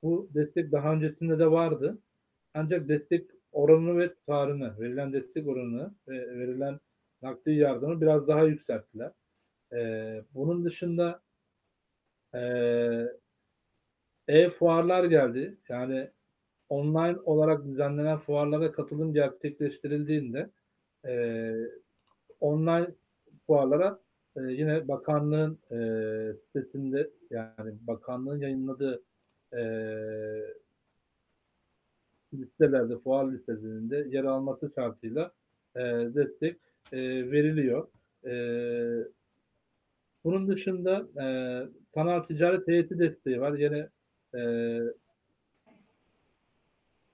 Bu 0.02 0.30
destek 0.34 0.72
daha 0.72 0.92
öncesinde 0.92 1.38
de 1.38 1.50
vardı. 1.50 1.98
Ancak 2.54 2.88
destek 2.88 3.30
oranını 3.52 3.98
ve 3.98 4.14
tutarını, 4.14 4.80
verilen 4.80 5.12
destek 5.12 5.48
oranını 5.48 5.94
ve 6.08 6.38
verilen 6.38 6.80
nakdi 7.22 7.52
yardımı 7.52 8.00
biraz 8.00 8.28
daha 8.28 8.44
yükselttiler. 8.44 9.12
Ee, 9.72 10.22
bunun 10.34 10.64
dışında 10.64 11.22
e, 12.34 12.40
e-fuarlar 14.28 15.04
geldi. 15.04 15.58
Yani 15.68 16.10
online 16.68 17.18
olarak 17.24 17.64
düzenlenen 17.64 18.18
fuarlara 18.18 18.72
katılım 18.72 19.14
gerçekleştirildiğinde 19.14 20.50
e, 21.06 21.54
online 22.40 22.88
fuarlara 23.46 24.00
e, 24.36 24.40
yine 24.42 24.88
bakanlığın 24.88 25.58
e, 25.70 25.78
sitesinde 26.46 27.10
yani 27.30 27.74
bakanlığın 27.86 28.40
yayınladığı 28.40 29.02
e, 29.52 29.60
listelerde, 32.34 32.98
fuar 32.98 33.32
listelerinde 33.32 34.06
yer 34.10 34.24
alması 34.24 34.72
şartıyla 34.74 35.32
e, 35.76 35.80
destek 36.14 36.56
e, 36.92 36.98
veriliyor. 37.30 37.88
E, 38.24 38.34
bunun 40.24 40.48
dışında 40.48 41.06
e, 41.22 41.24
sanal 41.94 42.20
ticaret 42.20 42.68
heyeti 42.68 42.98
desteği 42.98 43.40
var. 43.40 43.58
Yine 43.58 43.88
e, 44.34 44.40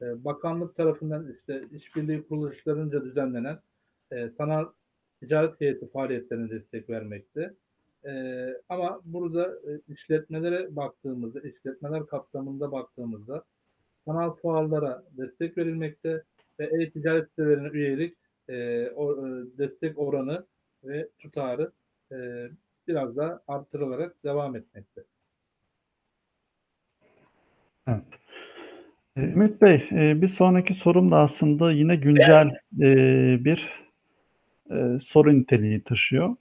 e, 0.02 0.25
bakanlık 0.25 0.76
tarafından 0.76 1.32
işte 1.32 1.64
işbirliği 1.73 2.28
kuruluşlarınca 2.28 3.04
düzenlenen 3.04 3.58
e, 4.11 4.28
sanal 4.38 4.66
ticaret 5.20 5.61
heyeti 5.61 5.90
faaliyetlerine 5.90 6.50
destek 6.50 6.90
vermekte. 6.90 7.54
E, 8.04 8.12
ama 8.68 9.00
burada 9.04 9.46
e, 9.46 9.92
işletmelere 9.92 10.76
baktığımızda, 10.76 11.40
işletmeler 11.40 12.06
kapsamında 12.06 12.73
baktığımızda 12.73 13.44
sanal 14.04 14.30
fuarlara 14.30 15.02
destek 15.18 15.58
verilmekte 15.58 16.23
ve 16.61 16.64
e-ticaret 16.64 17.28
sitelerine 17.28 17.68
üyelik 17.68 18.16
e, 18.49 18.88
o, 18.90 19.12
e, 19.12 19.44
destek 19.58 19.99
oranı 19.99 20.46
ve 20.85 21.08
tutarı 21.18 21.73
e, 22.12 22.49
biraz 22.88 23.16
daha 23.16 23.40
artırılarak 23.49 24.25
devam 24.25 24.56
etmekte. 24.56 25.00
Evet. 27.88 28.04
E, 29.16 29.20
Ümit 29.20 29.62
Bey, 29.62 29.88
bir 29.92 30.28
sonraki 30.28 30.75
sorum 30.75 31.11
da 31.11 31.16
aslında 31.16 31.73
yine 31.73 31.96
güncel 31.96 32.50
bir 33.44 33.85
e, 34.70 34.99
soru 35.00 35.38
niteliği 35.38 35.80
taşıyor. 35.80 36.37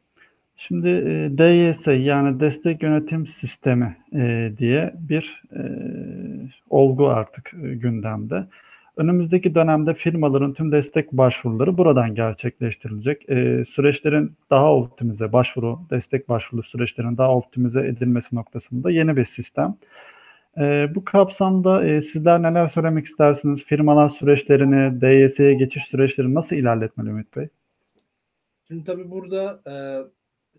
Şimdi 0.58 0.88
e, 0.90 1.38
DYS 1.38 1.88
yani 1.88 2.40
Destek 2.40 2.84
Yönetim 2.84 3.26
Sistemi 3.26 3.98
e, 4.14 4.52
diye 4.58 4.94
bir 5.00 5.44
e, 5.56 5.62
olgu 6.70 7.08
artık 7.08 7.54
e, 7.64 7.76
gündemde. 7.76 8.48
Önümüzdeki 8.98 9.56
dönemde 9.56 9.94
firmaların 9.94 10.54
tüm 10.54 10.72
destek 10.72 11.12
başvuruları 11.12 11.78
buradan 11.78 12.16
gerçekleştirilecek. 12.16 13.30
E, 13.30 13.66
süreçlerin 13.66 14.32
daha 14.50 14.76
optimize, 14.76 15.34
başvuru, 15.34 15.80
destek 15.90 16.30
başvuru 16.30 16.64
süreçlerinin 16.64 17.18
daha 17.18 17.36
optimize 17.36 17.88
edilmesi 17.88 18.36
noktasında 18.36 18.92
yeni 18.92 19.18
bir 19.18 19.26
sistem. 19.26 19.76
E, 20.58 20.96
bu 20.96 21.06
kapsamda 21.06 21.86
e, 21.86 22.02
sizler 22.02 22.42
neler 22.42 22.68
söylemek 22.68 23.06
istersiniz? 23.06 23.66
Firmalar 23.66 24.10
süreçlerini, 24.10 25.02
DYS'ye 25.02 25.54
geçiş 25.54 25.86
süreçlerini 25.86 26.34
nasıl 26.34 26.56
ilerletmeli 26.56 27.10
Ümit 27.10 27.36
Bey? 27.38 27.48
Şimdi 28.68 28.84
tabii 28.84 29.12
burada 29.12 29.62
e, 29.68 29.74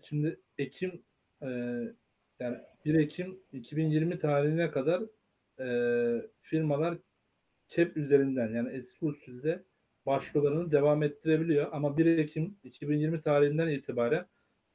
şimdi 0.03 0.39
Ekim 0.57 1.03
e, 1.41 1.47
yani 2.39 2.57
1 2.85 2.93
Ekim 2.93 3.39
2020 3.51 4.19
tarihine 4.19 4.71
kadar 4.71 5.03
e, 5.59 5.67
firmalar 6.41 6.97
CEP 7.67 7.97
üzerinden 7.97 8.53
yani 8.55 8.69
eski 8.69 9.05
usulde 9.05 9.63
başvurularını 10.05 10.71
devam 10.71 11.03
ettirebiliyor. 11.03 11.67
Ama 11.71 11.97
1 11.97 12.05
Ekim 12.05 12.57
2020 12.63 13.21
tarihinden 13.21 13.67
itibaren 13.67 14.25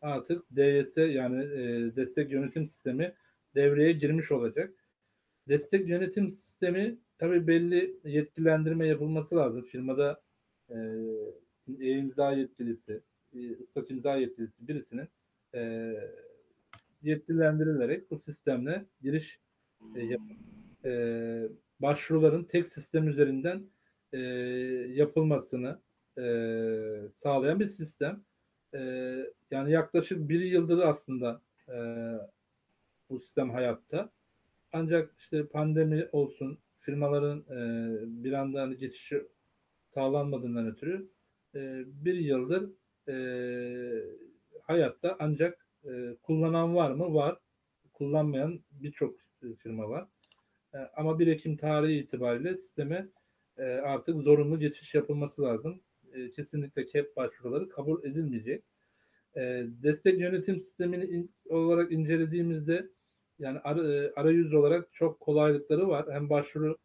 artık 0.01 0.57
DYS 0.57 0.97
yani 0.97 1.45
e, 1.45 1.97
destek 1.97 2.31
yönetim 2.33 2.69
sistemi 2.69 3.15
devreye 3.55 3.93
girmiş 3.93 4.33
olacak. 4.33 4.75
Destek 5.49 5.89
yönetim 5.89 6.31
sistemi 6.31 6.99
tabii 7.19 7.47
belli 7.47 7.97
yetkilendirme 8.05 8.87
yapılması 8.87 9.37
lazım. 9.37 9.62
Firmada 9.62 10.23
e, 10.71 10.77
e-imza 11.81 12.33
yetkilisi, 12.33 13.03
e, 13.35 13.62
ıslak 13.62 13.91
imza 13.91 14.17
yetkilisi 14.17 14.69
birisinin 14.69 15.09
e, 15.55 15.93
yetkilendirilerek 17.03 18.11
bu 18.11 18.19
sistemle 18.19 18.85
giriş 19.03 19.41
e, 19.97 20.01
yap- 20.05 20.37
e, 20.85 21.49
başvuruların 21.81 22.45
tek 22.45 22.69
sistem 22.69 23.09
üzerinden 23.09 23.62
e, 24.12 24.19
yapılmasını 24.95 25.81
e, 26.19 26.25
sağlayan 27.15 27.61
bir 27.61 27.69
sistem. 27.69 28.25
E, 28.75 28.79
yani 29.51 29.73
yaklaşık 29.73 30.29
bir 30.29 30.41
yıldır 30.41 30.79
aslında 30.79 31.43
e, 31.69 31.77
bu 33.11 33.21
sistem 33.21 33.51
hayatta. 33.51 34.11
Ancak 34.73 35.15
işte 35.19 35.47
pandemi 35.47 36.09
olsun, 36.12 36.59
firmaların 36.81 37.39
e, 37.39 38.25
bir 38.25 38.33
anda 38.33 38.62
hani 38.62 38.77
geçişi 38.77 39.23
sağlanmadığından 39.95 40.67
ötürü 40.67 41.09
e, 41.55 41.83
bir 41.87 42.15
yıldır 42.15 42.71
e, 43.09 43.15
hayatta 44.63 45.17
ancak 45.19 45.67
e, 45.85 46.17
kullanan 46.23 46.75
var 46.75 46.91
mı? 46.91 47.15
Var. 47.15 47.39
Kullanmayan 47.93 48.61
birçok 48.71 49.17
firma 49.59 49.89
var. 49.89 50.07
E, 50.75 50.79
ama 50.79 51.19
1 51.19 51.27
Ekim 51.27 51.57
tarihi 51.57 51.99
itibariyle 51.99 52.57
sisteme 52.57 53.09
e, 53.59 53.63
artık 53.63 54.23
zorunlu 54.23 54.59
geçiş 54.59 54.95
yapılması 54.95 55.43
lazım. 55.43 55.81
E, 56.13 56.31
kesinlikle 56.31 56.87
KEP 56.87 57.17
başvuruları 57.17 57.69
kabul 57.69 58.05
edilmeyecek. 58.05 58.65
E, 59.37 59.41
destek 59.83 60.21
yönetim 60.21 60.61
sistemini 60.61 61.05
in, 61.05 61.35
olarak 61.49 61.93
incelediğimizde 61.93 62.89
yani 63.39 63.59
ara, 63.65 63.95
e, 63.95 64.13
arayüz 64.17 64.55
olarak 64.55 64.93
çok 64.93 65.21
kolaylıkları 65.21 65.89
var. 65.89 66.07
Hem 66.13 66.31
başvuru 66.31 66.79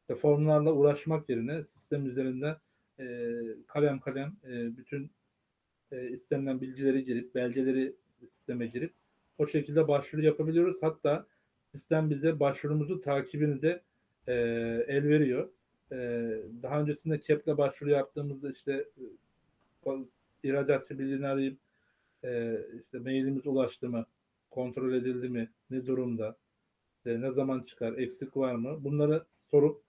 işte 0.00 0.14
formlarla 0.14 0.72
uğraşmak 0.72 1.28
yerine 1.28 1.64
sistem 1.64 2.06
üzerinden 2.06 2.56
e, 3.00 3.04
kalem 3.66 4.00
kalem 4.00 4.36
e, 4.44 4.76
bütün 4.76 5.12
e, 5.92 6.10
istenilen 6.10 6.60
bilgileri 6.60 7.04
girip 7.04 7.34
belgeleri 7.34 7.92
sisteme 8.36 8.66
girip 8.66 8.92
o 9.38 9.46
şekilde 9.46 9.88
başvuru 9.88 10.22
yapabiliyoruz. 10.22 10.76
Hatta 10.80 11.26
sistem 11.72 12.10
bize 12.10 12.40
başvurumuzu 12.40 13.00
takibini 13.00 13.62
de 13.62 13.80
e, 14.26 14.32
el 14.88 15.08
veriyor. 15.08 15.48
E, 15.92 15.96
daha 16.62 16.80
öncesinde 16.80 17.20
KEP'le 17.20 17.58
başvuru 17.58 17.90
yaptığımızda 17.90 18.52
işte 18.52 18.84
e, 19.86 19.90
ihracatçı 20.42 20.98
bildiğini 20.98 21.26
arayıp 21.26 21.58
e, 22.24 22.60
işte 22.84 22.98
mailimiz 22.98 23.46
ulaştı 23.46 23.88
mı, 23.88 24.06
kontrol 24.50 24.92
edildi 24.92 25.28
mi, 25.28 25.50
ne 25.70 25.86
durumda, 25.86 26.36
e, 27.06 27.20
ne 27.20 27.30
zaman 27.30 27.60
çıkar, 27.60 27.92
eksik 27.92 28.36
var 28.36 28.54
mı 28.54 28.84
bunları 28.84 29.24
sorup 29.50 29.82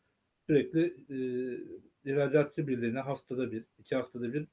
sürekli 0.47 0.95
e, 1.09 1.17
ihracatçı 2.11 2.67
birliğine 2.67 2.99
haftada 2.99 3.51
bir, 3.51 3.63
iki 3.79 3.95
haftada 3.95 4.33
bir 4.33 4.47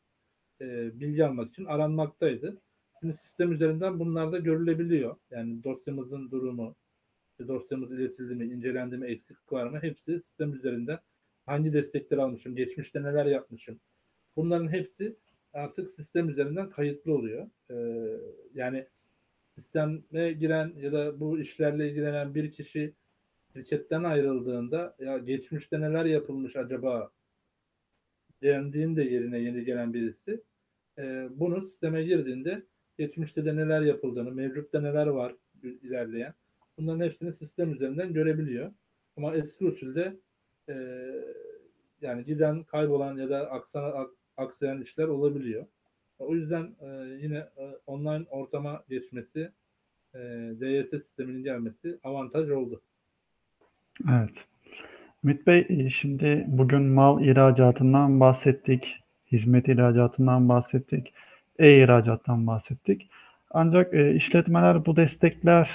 e, 0.60 1.00
bilgi 1.00 1.24
almak 1.24 1.50
için 1.50 1.64
aranmaktaydı. 1.64 2.56
Şimdi 3.00 3.16
sistem 3.16 3.52
üzerinden 3.52 3.98
bunlar 3.98 4.32
da 4.32 4.38
görülebiliyor. 4.38 5.16
Yani 5.30 5.64
dosyamızın 5.64 6.30
durumu, 6.30 6.76
dosyamız 7.48 7.92
iletildi 7.92 8.34
mi, 8.34 8.44
incelendi 8.44 8.96
mi, 8.96 9.06
eksiklik 9.06 9.52
var 9.52 9.66
mı 9.66 9.78
hepsi 9.82 10.20
sistem 10.20 10.54
üzerinden 10.54 10.98
hangi 11.46 11.72
destekleri 11.72 12.22
almışım, 12.22 12.56
geçmişte 12.56 13.02
neler 13.02 13.26
yapmışım. 13.26 13.80
Bunların 14.36 14.68
hepsi 14.68 15.16
artık 15.52 15.90
sistem 15.90 16.28
üzerinden 16.28 16.70
kayıtlı 16.70 17.14
oluyor. 17.14 17.46
Ee, 17.70 18.16
yani 18.54 18.86
sisteme 19.54 20.32
giren 20.32 20.72
ya 20.76 20.92
da 20.92 21.20
bu 21.20 21.40
işlerle 21.40 21.90
ilgilenen 21.90 22.34
bir 22.34 22.52
kişi 22.52 22.94
şirketten 23.52 24.04
ayrıldığında 24.04 24.96
ya 24.98 25.18
geçmişte 25.18 25.80
neler 25.80 26.04
yapılmış 26.04 26.56
acaba 26.56 27.10
dendiğinde 28.42 29.02
yerine 29.04 29.38
yeni 29.38 29.64
gelen 29.64 29.94
birisi 29.94 30.40
e, 30.98 31.28
bunu 31.30 31.62
sisteme 31.62 32.02
girdiğinde 32.02 32.62
geçmişte 32.98 33.44
de 33.44 33.56
neler 33.56 33.80
yapıldığını, 33.82 34.32
mevcutta 34.32 34.80
neler 34.80 35.06
var 35.06 35.34
ilerleyen 35.62 36.34
bunların 36.80 37.04
hepsini 37.04 37.32
sistem 37.32 37.72
üzerinden 37.72 38.12
görebiliyor. 38.12 38.72
Ama 39.16 39.34
eski 39.34 39.66
usulde 39.66 40.16
e, 40.68 40.74
yani 42.00 42.24
giden, 42.24 42.62
kaybolan 42.62 43.16
ya 43.16 43.30
da 43.30 43.50
aksana, 43.50 44.06
aksayan 44.36 44.82
işler 44.82 45.08
olabiliyor. 45.08 45.66
O 46.18 46.34
yüzden 46.34 46.76
e, 46.80 46.86
yine 47.22 47.38
e, 47.38 47.76
online 47.86 48.24
ortama 48.30 48.84
geçmesi, 48.88 49.50
e, 50.14 50.18
DYS 50.60 50.90
sisteminin 50.90 51.44
gelmesi 51.44 51.98
avantaj 52.02 52.50
oldu. 52.50 52.82
Evet. 54.10 54.46
Ümit 55.24 55.46
Bey, 55.46 55.66
e, 55.68 55.90
şimdi 55.90 56.44
bugün 56.48 56.82
mal 56.82 57.24
ihracatından 57.24 58.20
bahsettik, 58.20 58.96
hizmet 59.32 59.68
ihracatından 59.68 60.48
bahsettik, 60.48 61.12
e-ihracattan 61.58 62.46
bahsettik. 62.46 63.10
Ancak 63.50 63.94
e, 63.94 64.14
işletmeler 64.14 64.86
bu 64.86 64.96
destekler, 64.96 65.70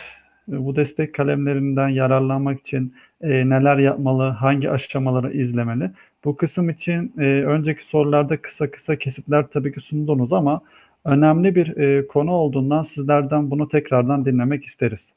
e, 0.51 0.65
bu 0.65 0.75
destek 0.75 1.13
kalemlerinden 1.13 1.89
yararlanmak 1.89 2.59
için 2.59 2.93
e, 3.21 3.29
neler 3.49 3.77
yapmalı, 3.77 4.23
hangi 4.23 4.69
aşamaları 4.69 5.33
izlemeli? 5.33 5.91
Bu 6.25 6.35
kısım 6.35 6.69
için 6.69 7.13
e, 7.17 7.23
önceki 7.23 7.85
sorularda 7.85 8.41
kısa 8.41 8.71
kısa 8.71 8.95
kesitler 8.95 9.47
tabii 9.47 9.71
ki 9.71 9.79
sundunuz 9.79 10.33
ama 10.33 10.61
önemli 11.05 11.55
bir 11.55 11.77
e, 11.77 12.07
konu 12.07 12.31
olduğundan 12.31 12.83
sizlerden 12.83 13.51
bunu 13.51 13.69
tekrardan 13.69 14.25
dinlemek 14.25 14.65
isteriz. 14.65 15.09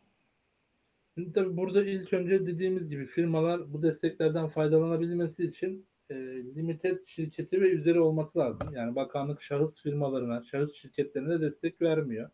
Şimdi 1.18 1.32
tabii 1.32 1.56
burada 1.56 1.84
ilk 1.84 2.12
önce 2.12 2.46
dediğimiz 2.46 2.90
gibi 2.90 3.06
firmalar 3.06 3.72
bu 3.72 3.82
desteklerden 3.82 4.48
faydalanabilmesi 4.48 5.44
için 5.44 5.86
e, 6.10 6.14
limited 6.56 7.04
şirketi 7.04 7.60
ve 7.60 7.70
üzeri 7.70 8.00
olması 8.00 8.38
lazım. 8.38 8.68
Yani 8.74 8.96
bakanlık 8.96 9.42
şahıs 9.42 9.82
firmalarına, 9.82 10.42
şahıs 10.42 10.74
şirketlerine 10.74 11.30
de 11.30 11.40
destek 11.40 11.82
vermiyor. 11.82 12.30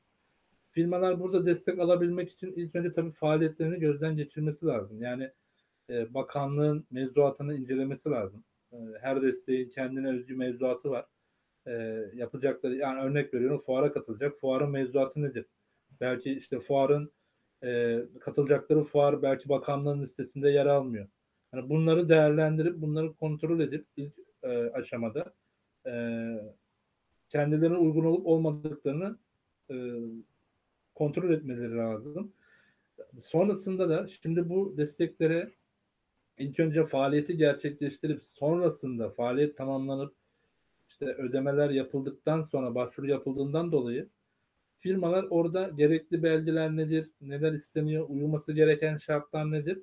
Firmalar 0.70 1.20
burada 1.20 1.46
destek 1.46 1.78
alabilmek 1.78 2.30
için 2.30 2.52
ilk 2.52 2.74
önce 2.74 2.92
tabii 2.92 3.10
faaliyetlerini 3.10 3.80
gözden 3.80 4.16
geçirmesi 4.16 4.66
lazım. 4.66 5.02
Yani 5.02 5.30
e, 5.90 6.14
bakanlığın 6.14 6.86
mevzuatını 6.90 7.54
incelemesi 7.54 8.10
lazım. 8.10 8.44
E, 8.72 8.76
her 9.00 9.22
desteğin 9.22 9.70
kendine 9.70 10.08
özgü 10.08 10.36
mevzuatı 10.36 10.90
var. 10.90 11.06
E, 11.66 11.72
yapacakları, 12.14 12.76
yani 12.76 13.00
örnek 13.00 13.34
veriyorum 13.34 13.58
fuara 13.58 13.92
katılacak. 13.92 14.40
Fuarın 14.40 14.70
mevzuatı 14.70 15.22
nedir? 15.22 15.46
Belki 16.00 16.32
işte 16.32 16.60
fuarın 16.60 17.12
e, 17.64 18.00
katılacakları 18.20 18.84
fuar 18.84 19.22
belki 19.22 19.48
bakanlığın 19.48 20.02
listesinde 20.02 20.50
yer 20.50 20.66
almıyor. 20.66 21.08
Yani 21.54 21.68
bunları 21.68 22.08
değerlendirip 22.08 22.80
bunları 22.80 23.12
kontrol 23.14 23.60
edip 23.60 23.86
ilk 23.96 24.12
e, 24.42 24.48
aşamada 24.48 25.34
e, 25.86 25.92
kendilerine 27.28 27.76
uygun 27.76 28.04
olup 28.04 28.26
olmadıklarını 28.26 29.18
e, 29.70 29.74
kontrol 30.94 31.30
etmeleri 31.32 31.76
lazım. 31.76 32.32
Sonrasında 33.22 33.88
da 33.88 34.08
şimdi 34.22 34.48
bu 34.48 34.74
desteklere 34.76 35.50
ilk 36.38 36.60
önce 36.60 36.84
faaliyeti 36.84 37.36
gerçekleştirip 37.36 38.22
sonrasında 38.22 39.10
faaliyet 39.10 39.56
tamamlanıp 39.56 40.14
işte 40.88 41.06
ödemeler 41.06 41.70
yapıldıktan 41.70 42.42
sonra 42.42 42.74
başvuru 42.74 43.06
yapıldığından 43.08 43.72
dolayı 43.72 44.08
firmalar 44.78 45.26
orada 45.30 45.68
gerekli 45.68 46.22
belgeler 46.22 46.76
nedir, 46.76 47.10
neler 47.20 47.52
isteniyor, 47.52 48.06
uyuması 48.08 48.52
gereken 48.52 48.98
şartlar 48.98 49.50
nedir? 49.50 49.82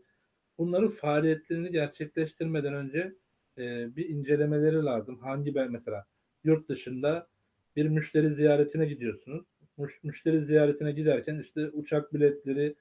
Bunları 0.57 0.89
faaliyetlerini 0.89 1.71
gerçekleştirmeden 1.71 2.73
önce 2.73 3.13
e, 3.57 3.95
bir 3.95 4.09
incelemeleri 4.09 4.85
lazım. 4.85 5.19
Hangi 5.19 5.55
ben 5.55 5.71
mesela 5.71 6.05
yurt 6.43 6.69
dışında 6.69 7.27
bir 7.75 7.87
müşteri 7.87 8.33
ziyaretine 8.33 8.85
gidiyorsunuz. 8.85 9.45
Müş, 9.77 10.03
müşteri 10.03 10.45
ziyaretine 10.45 10.91
giderken 10.91 11.39
işte 11.39 11.69
uçak 11.69 12.13
biletleri 12.13 12.75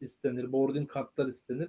istenir, 0.00 0.52
boarding 0.52 0.90
kartlar 0.90 1.26
istenir. 1.26 1.68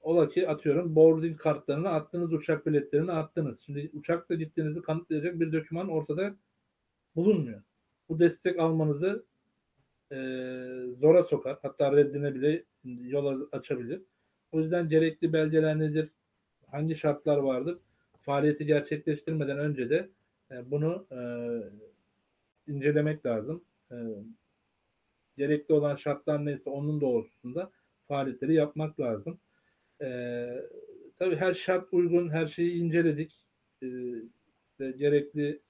Ola 0.00 0.28
ki 0.28 0.48
atıyorum 0.48 0.96
boarding 0.96 1.40
kartlarını 1.40 1.88
attınız, 1.88 2.32
uçak 2.32 2.66
biletlerini 2.66 3.12
attınız. 3.12 3.60
Şimdi 3.60 3.90
uçakla 3.92 4.34
gittiğinizi 4.34 4.82
kanıtlayacak 4.82 5.40
bir 5.40 5.52
doküman 5.52 5.88
ortada 5.88 6.36
bulunmuyor. 7.16 7.62
Bu 8.08 8.18
destek 8.18 8.58
almanızı 8.58 9.24
e, 10.12 10.16
zora 11.00 11.24
sokar. 11.24 11.58
Hatta 11.62 11.96
reddine 11.96 12.34
bile 12.34 12.64
yol 12.84 13.48
açabilir. 13.52 14.02
O 14.52 14.60
yüzden 14.60 14.88
gerekli 14.88 15.32
belgeler 15.32 15.78
nedir? 15.78 16.10
Hangi 16.66 16.96
şartlar 16.96 17.36
vardır? 17.36 17.78
Faaliyeti 18.20 18.66
gerçekleştirmeden 18.66 19.58
önce 19.58 19.90
de 19.90 20.08
e, 20.50 20.70
bunu 20.70 21.06
e, 21.12 21.20
incelemek 22.72 23.26
lazım. 23.26 23.64
E, 23.90 23.96
gerekli 25.36 25.74
olan 25.74 25.96
şartlar 25.96 26.44
neyse 26.44 26.70
onun 26.70 27.00
doğrultusunda 27.00 27.70
faaliyetleri 28.08 28.54
yapmak 28.54 29.00
lazım. 29.00 29.38
E, 30.02 30.48
tabii 31.16 31.36
her 31.36 31.54
şart 31.54 31.92
uygun, 31.92 32.28
her 32.28 32.46
şeyi 32.46 32.74
inceledik. 32.74 33.44
E, 33.82 33.86
gerekli 34.78 35.60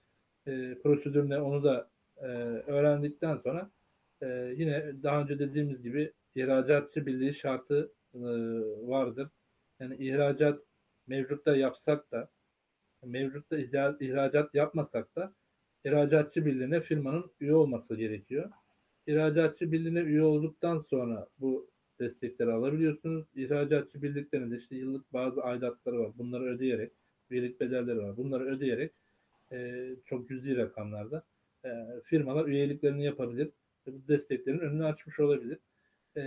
e, 0.47 0.75
prosedür 0.83 1.31
ne 1.31 1.41
onu 1.41 1.63
da 1.63 1.91
e, 2.17 2.27
öğrendikten 2.67 3.37
sonra 3.37 3.71
e, 4.23 4.27
yine 4.57 5.03
daha 5.03 5.23
önce 5.23 5.39
dediğimiz 5.39 5.83
gibi 5.83 6.13
ihracatçı 6.35 7.07
birliği 7.07 7.35
şartı 7.35 7.93
e, 8.15 8.21
vardır. 8.89 9.29
Yani 9.81 9.97
ihracat 9.97 10.63
mevcutta 11.07 11.57
yapsak 11.57 12.13
da 12.13 12.31
mevcutta 13.05 13.59
ihracat 14.01 14.55
yapmasak 14.55 15.17
da 15.17 15.33
ihracatçı 15.85 16.47
birliğine 16.47 16.81
firmanın 16.81 17.31
üye 17.41 17.55
olması 17.55 17.97
gerekiyor. 17.97 18.51
İhracatçı 19.07 19.73
birliğine 19.73 20.01
üye 20.01 20.23
olduktan 20.23 20.81
sonra 20.91 21.29
bu 21.39 21.71
destekleri 22.01 22.53
alabiliyorsunuz. 22.53 23.27
İhracatçı 23.35 24.03
birliklerinde 24.03 24.57
işte 24.57 24.77
yıllık 24.77 25.13
bazı 25.13 25.43
aidatları 25.43 25.99
var. 25.99 26.13
Bunları 26.19 26.45
ödeyerek, 26.45 26.93
üyelik 27.31 27.61
bedelleri 27.61 27.99
var. 27.99 28.17
Bunları 28.17 28.45
ödeyerek 28.45 28.93
e, 29.53 29.89
çok 30.05 30.29
cüzi 30.29 30.57
rakamlarda 30.57 31.23
e, 31.65 31.71
firmalar 32.05 32.47
üyeliklerini 32.47 33.05
yapabilir. 33.05 33.51
Bu 33.87 34.09
desteklerin 34.09 34.59
önünü 34.59 34.85
açmış 34.85 35.21
olabilir. 35.21 35.59
E, 36.17 36.23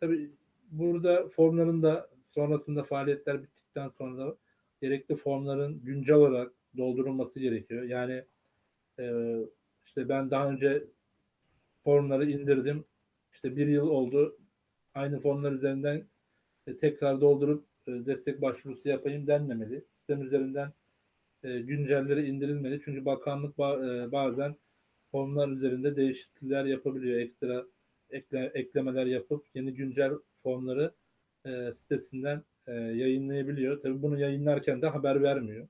tabii 0.00 0.30
burada 0.70 1.28
formların 1.28 1.82
da 1.82 2.10
sonrasında 2.28 2.82
faaliyetler 2.82 3.42
bittikten 3.42 3.88
sonra 3.88 4.18
da 4.18 4.36
gerekli 4.82 5.16
formların 5.16 5.80
güncel 5.84 6.16
olarak 6.16 6.52
doldurulması 6.76 7.40
gerekiyor. 7.40 7.82
Yani 7.82 8.24
e, 8.98 9.36
işte 9.86 10.08
ben 10.08 10.30
daha 10.30 10.50
önce 10.50 10.84
formları 11.84 12.30
indirdim. 12.30 12.84
İşte 13.32 13.56
bir 13.56 13.66
yıl 13.66 13.88
oldu. 13.88 14.38
Aynı 14.94 15.20
formlar 15.20 15.52
üzerinden 15.52 16.04
e, 16.66 16.76
tekrar 16.76 17.20
doldurup 17.20 17.64
e, 17.86 17.90
destek 17.90 18.42
başvurusu 18.42 18.88
yapayım 18.88 19.26
denmemeli. 19.26 19.84
Sistem 19.96 20.22
üzerinden 20.22 20.72
e, 21.44 21.60
güncelleri 21.60 22.26
indirilmeli. 22.26 22.82
Çünkü 22.84 23.04
bakanlık 23.04 23.56
ba- 23.58 24.08
e, 24.08 24.12
bazen 24.12 24.56
formlar 25.10 25.48
üzerinde 25.48 25.96
değişiklikler 25.96 26.64
yapabiliyor. 26.64 27.20
Ekstra 27.20 27.64
ekle, 28.10 28.50
eklemeler 28.54 29.06
yapıp 29.06 29.46
yeni 29.54 29.74
güncel 29.74 30.12
formları 30.42 30.92
e, 31.46 31.72
sitesinden 31.78 32.42
e, 32.66 32.72
yayınlayabiliyor. 32.72 33.80
Tabii 33.80 34.02
bunu 34.02 34.20
yayınlarken 34.20 34.82
de 34.82 34.86
haber 34.86 35.22
vermiyor. 35.22 35.68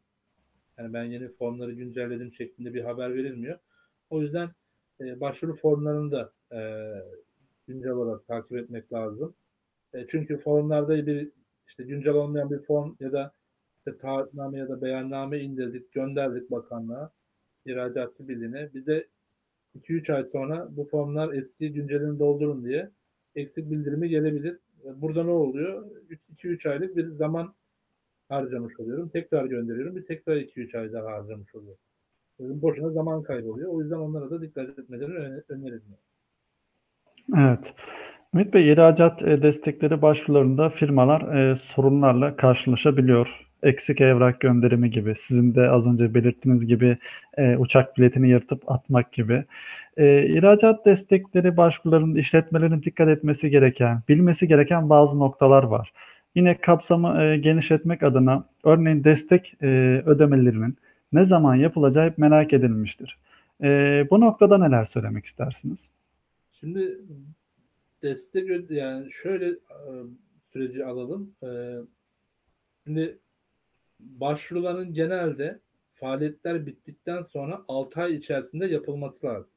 Yani 0.79 0.93
ben 0.93 1.05
yeni 1.05 1.29
formları 1.29 1.73
güncelledim 1.73 2.33
şeklinde 2.33 2.75
bir 2.75 2.85
haber 2.85 3.15
verilmiyor. 3.15 3.59
O 4.11 4.23
yüzden 4.23 4.51
e, 5.01 5.21
başvuru 5.21 5.55
formlarını 5.55 6.13
da 6.13 6.33
e, 6.53 6.61
güncel 7.69 7.91
olarak 7.91 8.27
takip 8.27 8.57
etmek 8.57 8.93
lazım. 8.93 9.35
E, 9.95 10.07
çünkü 10.11 10.39
formlarda 10.39 11.07
bir 11.07 11.29
işte 11.69 11.83
güncel 11.83 12.15
olmayan 12.15 12.51
bir 12.51 12.59
form 12.59 12.97
ya 13.01 13.13
da 13.13 13.33
işte 13.79 13.99
taahhütname 13.99 14.59
ya 14.59 14.69
da 14.69 14.83
beyanname 14.83 15.41
indirdik, 15.41 15.93
gönderdik 15.93 16.51
bakanlığa, 16.51 17.11
ihracatçı 17.67 18.29
birliğine. 18.29 18.75
Bize 18.75 19.07
2-3 19.79 20.15
ay 20.15 20.25
sonra 20.25 20.69
bu 20.71 20.85
formlar 20.85 21.33
eski 21.33 21.73
güncelini 21.73 22.19
doldurun 22.19 22.65
diye 22.65 22.91
eksik 23.35 23.71
bildirimi 23.71 24.09
gelebilir. 24.09 24.59
E, 24.85 25.01
Burada 25.01 25.25
ne 25.25 25.31
oluyor? 25.31 25.87
2-3 26.39 26.67
aylık 26.69 26.97
bir 26.97 27.09
zaman 27.09 27.55
harcamış 28.29 28.81
oluyorum. 28.81 29.09
Tekrar 29.09 29.45
gönderiyorum. 29.45 29.97
Bir 29.97 30.07
tekrar 30.07 30.37
2-3 30.37 30.79
ay 30.79 30.93
daha 30.93 31.07
harcamış 31.13 31.55
oluyorum. 31.55 31.79
Yani 32.39 32.63
boşuna 32.63 32.91
zaman 32.91 33.23
kayboluyor. 33.23 33.73
O 33.73 33.81
yüzden 33.83 33.97
onlara 33.97 34.31
da 34.31 34.43
dikkat 34.43 34.79
etmeleri 34.79 35.13
öne- 35.13 35.43
öneriliyor. 35.49 35.99
Evet. 37.39 37.75
Ümit 38.35 38.55
Bey, 38.55 38.73
ihracat 38.73 39.23
e, 39.23 39.43
destekleri 39.43 40.03
başvurularında 40.03 40.69
firmalar 40.71 41.51
e, 41.51 41.57
sorunlarla 41.57 42.37
karşılaşabiliyor. 42.37 43.50
Eksik 43.63 44.01
evrak 44.01 44.41
gönderimi 44.41 44.91
gibi, 44.91 45.15
sizin 45.17 45.55
de 45.55 45.71
az 45.71 45.87
önce 45.87 46.15
belirttiğiniz 46.15 46.67
gibi 46.67 46.99
e, 47.39 47.57
uçak 47.57 47.99
biletini 47.99 48.29
yırtıp 48.29 48.71
atmak 48.71 49.13
gibi. 49.13 49.45
E, 49.97 50.27
ihracat 50.27 50.87
destekleri 50.87 51.57
başvurularında 51.57 52.19
işletmelerin 52.19 52.83
dikkat 52.83 53.09
etmesi 53.09 53.51
gereken, 53.51 54.03
bilmesi 54.09 54.49
gereken 54.49 54.91
bazı 54.91 55.19
noktalar 55.19 55.63
var. 55.63 55.93
Yine 56.35 56.59
kapsamı 56.59 57.23
e, 57.23 57.37
genişletmek 57.37 58.03
adına 58.03 58.45
örneğin 58.65 59.05
destek 59.05 59.55
e, 59.63 59.67
ödemelerinin 60.07 60.77
ne 61.13 61.25
zaman 61.25 61.55
yapılacağı 61.55 62.07
hep 62.07 62.19
merak 62.19 62.53
edilmiştir. 62.53 63.19
E, 63.63 63.69
bu 64.11 64.21
noktada 64.21 64.59
neler 64.59 64.85
söylemek 64.85 65.25
istersiniz? 65.27 65.89
Şimdi 66.61 66.99
destek 68.03 68.71
yani 68.71 69.13
şöyle 69.13 69.49
e, 69.49 69.89
süreci 70.53 70.85
alalım. 70.85 71.31
E, 71.43 71.49
Şimdi 72.87 73.19
başvuruların 74.03 74.95
genelde 74.95 75.61
faaliyetler 75.95 76.67
bittikten 76.67 77.23
sonra 77.23 77.65
6 77.69 78.01
ay 78.01 78.15
içerisinde 78.15 78.67
yapılması 78.67 79.27
lazım. 79.27 79.51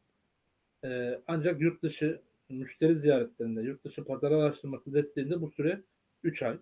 E, 0.83 1.19
Ancak 1.27 1.61
yurt 1.61 1.83
dışı 1.83 2.21
müşteri 2.49 2.99
ziyaretlerinde, 2.99 3.61
yurt 3.61 3.83
dışı 3.83 4.03
pazar 4.03 4.31
araştırması 4.31 4.93
desteğinde 4.93 5.41
bu 5.41 5.51
süre 5.51 5.81
3 6.23 6.43
ay. 6.43 6.57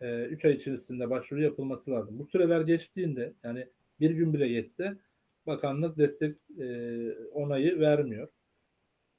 3 0.00 0.44
ay 0.44 0.52
içerisinde 0.52 1.10
başvuru 1.10 1.42
yapılması 1.42 1.90
lazım. 1.90 2.18
Bu 2.18 2.26
süreler 2.26 2.60
geçtiğinde 2.60 3.34
yani 3.44 3.68
bir 4.00 4.10
gün 4.10 4.34
bile 4.34 4.48
geçse 4.48 4.96
bakanlık 5.46 5.98
destek 5.98 6.36
e, 6.60 6.66
onayı 7.12 7.80
vermiyor. 7.80 8.28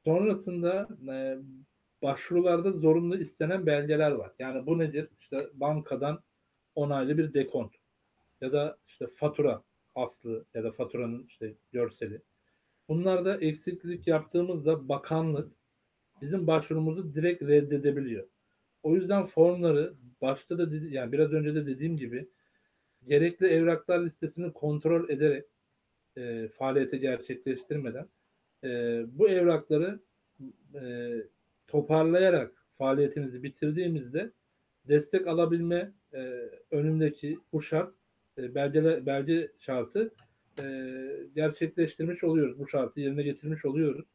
Sonrasında 0.06 0.88
e, 1.12 1.38
başvurularda 2.02 2.72
zorunlu 2.72 3.18
istenen 3.18 3.66
belgeler 3.66 4.12
var. 4.12 4.32
Yani 4.40 4.66
bu 4.66 4.80
nedir? 4.80 5.10
İşte 5.20 5.50
bankadan 5.54 6.24
onaylı 6.76 7.18
bir 7.18 7.34
dekont 7.34 7.77
ya 8.42 8.52
da 8.52 8.78
işte 8.88 9.08
fatura 9.08 9.64
aslı 9.96 10.46
ya 10.54 10.64
da 10.64 10.72
faturanın 10.72 11.26
işte 11.28 11.54
görseli. 11.72 12.22
Bunlarda 12.90 13.38
eksiklik 13.38 14.08
yaptığımızda 14.08 14.90
bakanlık 14.90 15.52
bizim 16.22 16.48
başvurumuzu 16.48 17.14
direkt 17.14 17.44
reddedebiliyor. 17.44 18.28
O 18.84 18.96
yüzden 18.96 19.26
formları 19.26 19.94
başta 20.22 20.58
da 20.58 20.72
dedi, 20.72 20.96
yani 20.96 21.12
biraz 21.12 21.34
önce 21.34 21.56
de 21.56 21.68
dediğim 21.68 21.98
gibi 21.98 22.30
gerekli 23.08 23.48
evraklar 23.48 24.06
listesini 24.06 24.54
kontrol 24.54 25.10
ederek 25.10 25.46
e, 26.18 26.48
faaliyeti 26.48 27.00
gerçekleştirmeden 27.00 28.08
e, 28.64 29.04
bu 29.08 29.30
evrakları 29.30 30.00
e, 30.76 31.14
toparlayarak 31.68 32.66
faaliyetimizi 32.78 33.44
bitirdiğimizde 33.44 34.32
destek 34.88 35.28
alabilme 35.28 35.92
e, 36.14 36.20
önündeki 36.72 37.40
bu 37.54 37.62
şart 37.62 37.97
e, 38.38 38.56
belge, 38.56 39.06
belge 39.06 39.52
şartı 39.60 40.14
e, 40.60 40.64
gerçekleştirmiş 41.36 42.24
oluyoruz. 42.24 42.60
Bu 42.60 42.68
şartı 42.68 43.00
yerine 43.00 43.24
getirmiş 43.24 43.66
oluyoruz. 43.66 44.06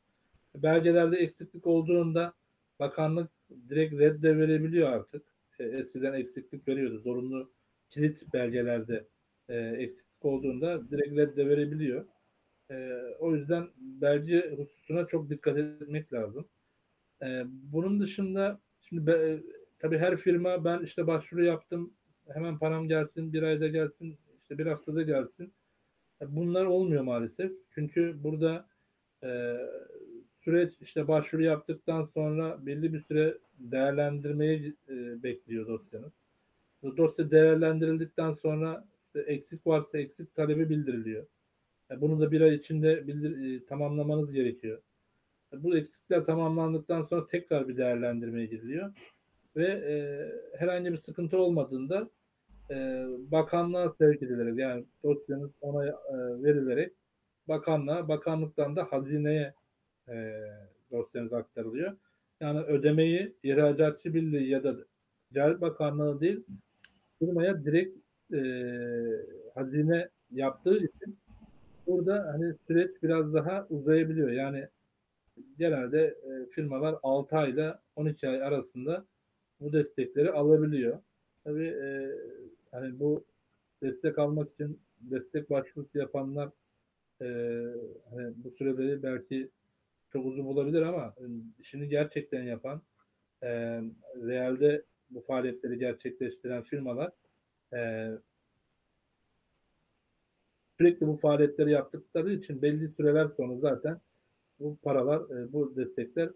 Belgelerde 0.54 1.16
eksiklik 1.16 1.66
olduğunda 1.66 2.34
bakanlık 2.80 3.30
direkt 3.68 3.94
redde 3.94 4.38
verebiliyor 4.38 4.88
artık. 4.92 5.22
E, 5.58 5.64
eskiden 5.64 6.12
eksiklik 6.12 6.68
veriyordu. 6.68 6.98
Zorunlu 6.98 7.52
kilit 7.90 8.32
belgelerde 8.34 9.08
e, 9.48 9.56
eksiklik 9.58 10.24
olduğunda 10.24 10.90
direkt 10.90 11.16
redde 11.16 11.48
verebiliyor. 11.48 12.04
E, 12.70 12.92
o 13.18 13.34
yüzden 13.34 13.68
belge 13.76 14.50
hususuna 14.56 15.06
çok 15.06 15.30
dikkat 15.30 15.58
etmek 15.58 16.12
lazım. 16.12 16.48
E, 17.22 17.42
bunun 17.46 18.00
dışında 18.00 18.60
şimdi 18.80 19.06
be, 19.06 19.38
tabii 19.78 19.98
her 19.98 20.16
firma 20.16 20.64
ben 20.64 20.82
işte 20.84 21.06
başvuru 21.06 21.44
yaptım 21.44 21.92
hemen 22.28 22.58
param 22.58 22.88
gelsin 22.88 23.32
bir 23.32 23.42
ayda 23.42 23.68
gelsin 23.68 24.18
işte 24.42 24.58
bir 24.58 24.66
haftada 24.66 25.02
gelsin. 25.02 25.52
Bunlar 26.28 26.64
olmuyor 26.64 27.02
maalesef. 27.02 27.52
Çünkü 27.74 28.16
burada 28.22 28.66
e, 29.22 29.56
süreç 30.44 30.72
işte 30.80 31.08
başvuru 31.08 31.42
yaptıktan 31.42 32.04
sonra 32.04 32.66
belli 32.66 32.92
bir 32.92 33.00
süre 33.00 33.38
değerlendirmeyi 33.58 34.76
e, 34.88 35.22
bekliyor 35.22 35.66
dosyanız. 35.66 36.12
Dosya 36.96 37.30
değerlendirildikten 37.30 38.32
sonra 38.32 38.84
işte 39.06 39.20
eksik 39.20 39.66
varsa 39.66 39.98
eksik 39.98 40.34
talebi 40.34 40.70
bildiriliyor. 40.70 41.26
Bunu 41.96 42.20
da 42.20 42.32
bir 42.32 42.40
ay 42.40 42.54
içinde 42.54 43.06
bildir, 43.06 43.56
e, 43.56 43.64
tamamlamanız 43.64 44.32
gerekiyor. 44.32 44.78
Bu 45.52 45.76
eksikler 45.76 46.24
tamamlandıktan 46.24 47.02
sonra 47.02 47.26
tekrar 47.26 47.68
bir 47.68 47.76
değerlendirmeye 47.76 48.46
giriliyor 48.46 48.92
ve 49.56 49.66
e, 49.66 49.94
herhangi 50.58 50.92
bir 50.92 50.98
sıkıntı 50.98 51.38
olmadığında 51.38 52.08
e, 52.70 53.06
bakanlığa 53.30 53.92
sevk 53.98 54.22
edilerek 54.22 54.58
yani 54.58 54.84
dosyanız 55.04 55.50
ona 55.60 55.86
e, 55.86 55.92
verilerek 56.42 56.92
bakanlığa, 57.48 58.08
bakanlıktan 58.08 58.76
da 58.76 58.84
hazineye 58.84 59.54
e, 60.08 60.42
dosyanız 60.90 61.32
aktarılıyor. 61.32 61.96
Yani 62.40 62.60
ödemeyi 62.60 63.34
ihracatçı 63.42 64.14
birliği 64.14 64.48
ya 64.48 64.64
da 64.64 64.76
Ticaret 65.28 65.60
Bakanlığı 65.60 66.20
değil 66.20 66.44
firmaya 67.18 67.64
direkt 67.64 67.98
e, 68.32 68.40
hazine 69.54 70.08
yaptığı 70.30 70.76
için 70.76 71.16
burada 71.86 72.32
hani 72.32 72.54
süreç 72.66 73.02
biraz 73.02 73.34
daha 73.34 73.66
uzayabiliyor. 73.70 74.30
Yani 74.30 74.68
genelde 75.58 76.00
e, 76.04 76.50
firmalar 76.50 76.96
6 77.02 77.36
ayla 77.36 77.80
12 77.96 78.28
ay 78.28 78.42
arasında 78.42 79.04
bu 79.62 79.72
destekleri 79.72 80.30
alabiliyor. 80.30 80.98
Tabii 81.44 81.66
e, 81.66 82.10
hani 82.70 83.00
bu 83.00 83.24
destek 83.82 84.18
almak 84.18 84.52
için 84.52 84.80
destek 85.00 85.50
başvurusu 85.50 85.98
yapanlar 85.98 86.50
e, 87.20 87.26
hani 88.10 88.32
bu 88.36 88.50
süreleri 88.50 89.02
belki 89.02 89.50
çok 90.12 90.26
uzun 90.26 90.44
olabilir 90.44 90.82
ama 90.82 91.14
e, 91.18 91.24
işini 91.58 91.88
gerçekten 91.88 92.42
yapan 92.42 92.82
e, 93.42 93.48
realde 94.16 94.82
bu 95.10 95.20
faaliyetleri 95.20 95.78
gerçekleştiren 95.78 96.62
firmalar 96.62 97.10
e, 97.72 98.10
sürekli 100.78 101.06
bu 101.06 101.16
faaliyetleri 101.16 101.70
yaptıkları 101.70 102.32
için 102.32 102.62
belli 102.62 102.88
süreler 102.88 103.28
sonra 103.36 103.56
zaten 103.56 104.00
bu 104.58 104.76
paralar, 104.82 105.20
e, 105.20 105.52
bu 105.52 105.76
destekler 105.76 106.30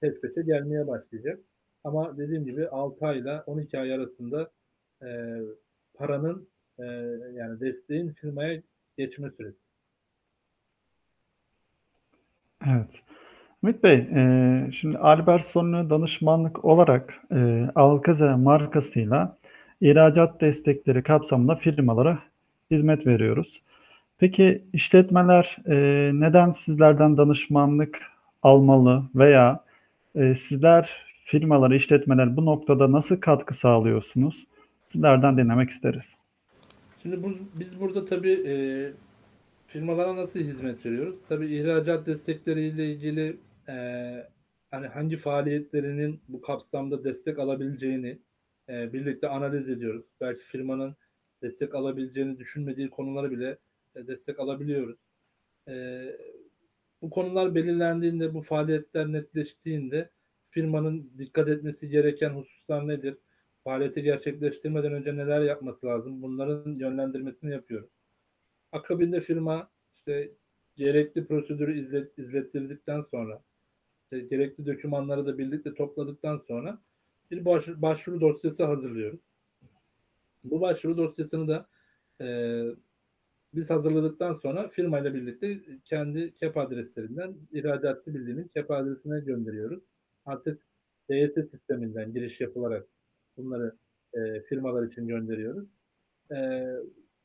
peş 0.00 0.20
peşe 0.20 0.42
gelmeye 0.42 0.86
başlayacak. 0.86 1.40
Ama 1.84 2.18
dediğim 2.18 2.44
gibi 2.44 2.68
6 2.68 3.06
ayla 3.06 3.44
12 3.46 3.78
ay 3.78 3.94
arasında 3.94 4.50
e, 5.02 5.38
paranın 5.94 6.48
e, 6.78 6.84
yani 7.34 7.60
desteğin 7.60 8.12
firmaya 8.12 8.62
geçme 8.98 9.30
süresi. 9.30 9.58
Evet. 12.66 13.02
Ümit 13.64 13.82
Bey, 13.82 13.94
e, 13.94 14.70
şimdi 14.72 14.98
Albertson'u 14.98 15.90
danışmanlık 15.90 16.64
olarak 16.64 17.14
e, 17.32 17.68
Alkaze 17.74 18.34
markasıyla 18.34 19.36
ihracat 19.80 20.40
destekleri 20.40 21.02
kapsamında 21.02 21.56
firmalara 21.56 22.18
hizmet 22.70 23.06
veriyoruz. 23.06 23.62
Peki 24.18 24.64
işletmeler 24.72 25.56
e, 25.66 25.74
neden 26.14 26.50
sizlerden 26.50 27.16
danışmanlık 27.16 27.98
almalı 28.42 29.02
veya 29.14 29.64
e, 30.14 30.34
sizler 30.34 31.11
firmalara, 31.32 31.74
işletmeler 31.74 32.36
bu 32.36 32.46
noktada 32.46 32.92
nasıl 32.92 33.16
katkı 33.16 33.54
sağlıyorsunuz? 33.54 34.46
Sizlerden 34.88 35.36
dinlemek 35.36 35.70
isteriz. 35.70 36.16
Şimdi 37.02 37.22
bu, 37.22 37.32
biz 37.54 37.80
burada 37.80 38.04
tabii 38.04 38.42
e, 38.46 38.54
firmalara 39.66 40.16
nasıl 40.16 40.40
hizmet 40.40 40.86
veriyoruz? 40.86 41.16
Tabii 41.28 41.56
ihracat 41.56 42.06
destekleriyle 42.06 42.92
ilgili 42.92 43.36
e, 43.68 43.74
hani 44.70 44.86
hangi 44.86 45.16
faaliyetlerinin 45.16 46.20
bu 46.28 46.40
kapsamda 46.40 47.04
destek 47.04 47.38
alabileceğini 47.38 48.18
e, 48.68 48.92
birlikte 48.92 49.28
analiz 49.28 49.68
ediyoruz. 49.68 50.04
Belki 50.20 50.44
firmanın 50.44 50.96
destek 51.42 51.74
alabileceğini 51.74 52.38
düşünmediği 52.38 52.90
konuları 52.90 53.30
bile 53.30 53.58
e, 53.96 54.06
destek 54.06 54.40
alabiliyoruz. 54.40 54.98
E, 55.68 56.02
bu 57.02 57.10
konular 57.10 57.54
belirlendiğinde, 57.54 58.34
bu 58.34 58.42
faaliyetler 58.42 59.12
netleştiğinde 59.12 60.10
firmanın 60.52 61.10
dikkat 61.18 61.48
etmesi 61.48 61.88
gereken 61.88 62.30
hususlar 62.30 62.88
nedir? 62.88 63.16
Faaliyeti 63.64 64.02
gerçekleştirmeden 64.02 64.92
önce 64.92 65.16
neler 65.16 65.40
yapması 65.40 65.86
lazım? 65.86 66.22
Bunların 66.22 66.72
yönlendirmesini 66.72 67.52
yapıyoruz. 67.52 67.90
Akabinde 68.72 69.20
firma 69.20 69.70
işte 69.96 70.30
gerekli 70.76 71.26
prosedürü 71.26 71.80
izlet, 71.80 72.18
izlettirdikten 72.18 73.02
sonra 73.02 73.42
işte 74.02 74.20
gerekli 74.20 74.66
dokümanları 74.66 75.26
da 75.26 75.38
birlikte 75.38 75.74
topladıktan 75.74 76.38
sonra 76.38 76.78
bir 77.30 77.44
baş, 77.44 77.68
başvuru 77.68 78.20
dosyası 78.20 78.64
hazırlıyoruz. 78.64 79.20
Bu 80.44 80.60
başvuru 80.60 80.96
dosyasını 80.96 81.48
da 81.48 81.68
e, 82.20 82.26
biz 83.54 83.70
hazırladıktan 83.70 84.34
sonra 84.34 84.68
firmayla 84.68 85.14
birlikte 85.14 85.60
kendi 85.84 86.34
KEP 86.34 86.56
adreslerinden 86.56 87.34
ihracatçı 87.52 88.14
bildiğimiz 88.14 88.52
KEP 88.52 88.70
adresine 88.70 89.20
gönderiyoruz. 89.20 89.82
Artık 90.26 90.62
DS 91.10 91.50
sisteminden 91.50 92.12
giriş 92.12 92.40
yapılarak 92.40 92.86
bunları 93.36 93.76
e, 94.14 94.40
firmalar 94.40 94.86
için 94.86 95.08
gönderiyoruz. 95.08 95.68
E, 96.30 96.66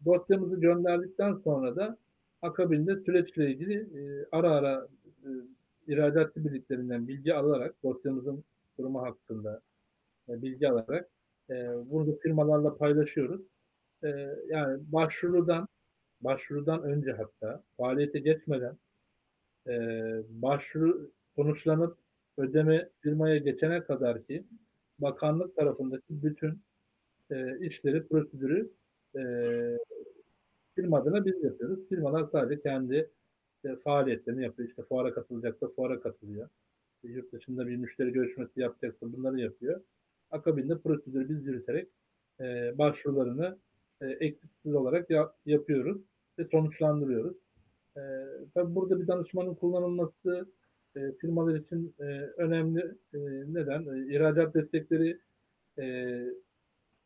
dosyamızı 0.05 0.59
gönderdikten 0.59 1.33
sonra 1.33 1.75
da 1.75 1.97
akabinde 2.41 2.95
süreçle 2.95 3.51
ilgili 3.51 3.73
e, 3.73 4.27
ara 4.31 4.51
ara 4.51 4.87
e, 5.23 5.29
ihracatçı 5.87 6.45
birliklerinden 6.45 7.07
bilgi 7.07 7.33
alarak 7.33 7.75
dosyamızın 7.83 8.43
durumu 8.79 9.01
hakkında 9.01 9.61
e, 10.29 10.41
bilgi 10.41 10.69
alarak 10.69 11.09
e, 11.49 11.53
bunu 11.91 12.07
da 12.07 12.17
firmalarla 12.19 12.77
paylaşıyoruz. 12.77 13.41
E, 14.03 14.07
yani 14.47 14.79
başvurudan 14.91 15.67
başvurudan 16.21 16.83
önce 16.83 17.11
hatta 17.11 17.63
faaliyete 17.77 18.19
geçmeden 18.19 18.77
e, 19.67 19.73
başvuru 20.29 21.11
sonuçlanıp 21.35 21.97
ödeme 22.37 22.89
firmaya 23.01 23.37
geçene 23.37 23.83
kadar 23.83 24.23
ki 24.23 24.43
bakanlık 24.99 25.55
tarafındaki 25.55 26.03
bütün 26.09 26.61
e, 27.31 27.59
işleri, 27.59 28.07
prosedürü 28.07 28.71
e, 29.15 29.21
firma 30.75 30.97
adına 30.97 31.25
biz 31.25 31.43
yapıyoruz. 31.43 31.89
Firmalar 31.89 32.27
sadece 32.31 32.61
kendi 32.61 33.09
işte, 33.55 33.75
faaliyetlerini 33.83 34.43
yapıyor. 34.43 34.69
İşte 34.69 34.83
fuara 34.83 35.13
katılacaksa 35.13 35.67
fuara 35.67 35.99
katılıyor. 35.99 36.49
İşte, 36.95 37.07
yurt 37.07 37.33
dışında 37.33 37.67
bir 37.67 37.77
müşteri 37.77 38.11
görüşmesi 38.11 38.61
yapacaksa 38.61 39.13
bunları 39.13 39.39
yapıyor. 39.39 39.81
Akabinde 40.31 40.77
prosedürü 40.77 41.29
biz 41.29 41.45
yürüterek 41.45 41.87
e, 42.39 42.77
başvurularını 42.77 43.57
e, 44.01 44.07
eksiksiz 44.07 44.75
olarak 44.75 45.09
yap, 45.09 45.35
yapıyoruz 45.45 46.01
ve 46.39 46.45
sonuçlandırıyoruz. 46.51 47.37
E, 47.97 48.01
tabii 48.53 48.75
burada 48.75 49.01
bir 49.01 49.07
danışmanın 49.07 49.55
kullanılması 49.55 50.47
e, 50.95 51.11
firmalar 51.11 51.55
için 51.55 51.95
e, 51.99 52.03
önemli. 52.37 52.79
E, 53.13 53.19
neden? 53.47 53.81
E, 53.81 54.15
ihracat 54.15 54.53
destekleri 54.53 55.17
e, 55.79 56.17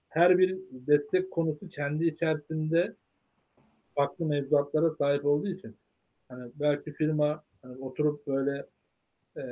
her 0.09 0.37
bir 0.37 0.59
destek 0.71 1.31
konusu 1.31 1.69
kendi 1.69 2.05
içerisinde 2.05 2.95
farklı 3.95 4.25
mevzuatlara 4.25 4.95
sahip 4.95 5.25
olduğu 5.25 5.47
için 5.47 5.75
hani 6.27 6.51
belki 6.55 6.93
firma 6.93 7.43
hani 7.61 7.77
oturup 7.77 8.27
böyle 8.27 8.65
e, 9.37 9.43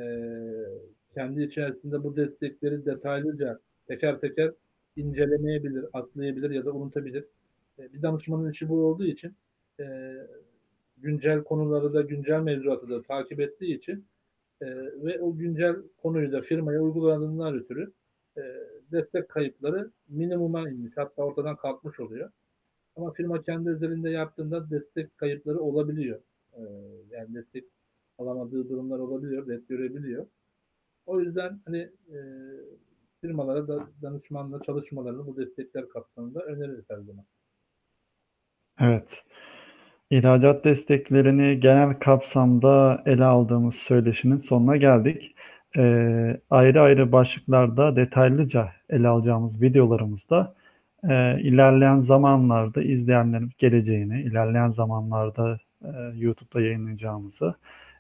kendi 1.14 1.44
içerisinde 1.44 2.04
bu 2.04 2.16
destekleri 2.16 2.86
detaylıca 2.86 3.60
teker 3.88 4.20
teker 4.20 4.52
incelemeyebilir, 4.96 5.86
atlayabilir 5.94 6.50
ya 6.52 6.66
da 6.66 6.72
unutabilir. 6.72 7.26
E, 7.80 7.94
bir 7.94 8.02
danışmanın 8.02 8.52
işi 8.52 8.70
bu 8.70 8.86
olduğu 8.86 9.06
için 9.06 9.34
e, 9.80 10.16
güncel 10.98 11.44
konuları 11.44 11.94
da 11.94 12.02
güncel 12.02 12.40
mevzuatı 12.40 12.90
da 12.90 13.02
takip 13.02 13.40
ettiği 13.40 13.78
için 13.78 14.06
e, 14.62 14.68
ve 14.76 15.20
o 15.22 15.38
güncel 15.38 15.76
konuyu 15.98 16.32
da 16.32 16.42
firmaya 16.42 16.82
uyguladığından 16.82 17.56
ötürü 17.56 17.94
e, 18.38 18.42
destek 18.92 19.30
kayıpları 19.30 19.92
minimuma 20.08 20.70
inmiş 20.70 20.94
hatta 20.96 21.24
ortadan 21.24 21.56
kalkmış 21.56 22.00
oluyor. 22.00 22.32
Ama 22.96 23.14
firma 23.14 23.42
kendi 23.42 23.70
üzerinde 23.70 24.10
yaptığında 24.10 24.70
destek 24.70 25.18
kayıpları 25.18 25.60
olabiliyor. 25.60 26.20
E, 26.54 26.62
yani 27.10 27.36
destek 27.36 27.66
alamadığı 28.18 28.70
durumlar 28.70 29.00
olabiliyor, 29.00 29.48
red 29.48 29.64
görebiliyor. 29.68 30.28
O 31.06 31.20
yüzden 31.20 31.60
hani 31.66 31.78
e, 32.10 32.18
firmalara 33.22 33.68
da 33.68 33.88
danışmanla 34.02 34.64
çalışmalarını 34.64 35.28
bu 35.28 35.38
destekler 35.38 35.90
kapsamında 35.90 36.40
öneririz 36.40 36.86
her 36.90 36.98
zaman. 36.98 37.26
Evet. 38.80 39.24
İhracat 40.12 40.66
desteklerini 40.66 41.60
genel 41.60 41.94
kapsamda 41.94 43.04
ele 43.06 43.26
aldığımız 43.26 43.76
söyleşinin 43.76 44.38
sonuna 44.38 44.78
geldik. 44.78 45.36
Ee, 45.78 46.40
ayrı 46.50 46.82
ayrı 46.82 47.12
başlıklarda 47.12 47.96
detaylıca 47.96 48.72
ele 48.90 49.08
alacağımız 49.08 49.62
videolarımızda 49.62 50.56
e, 51.04 51.42
ilerleyen 51.42 52.00
zamanlarda 52.00 52.82
izleyenlerin 52.82 53.52
geleceğini, 53.58 54.22
ilerleyen 54.22 54.70
zamanlarda 54.70 55.60
e, 55.84 55.90
YouTube'da 56.16 56.62
yayınlayacağımızı 56.62 57.56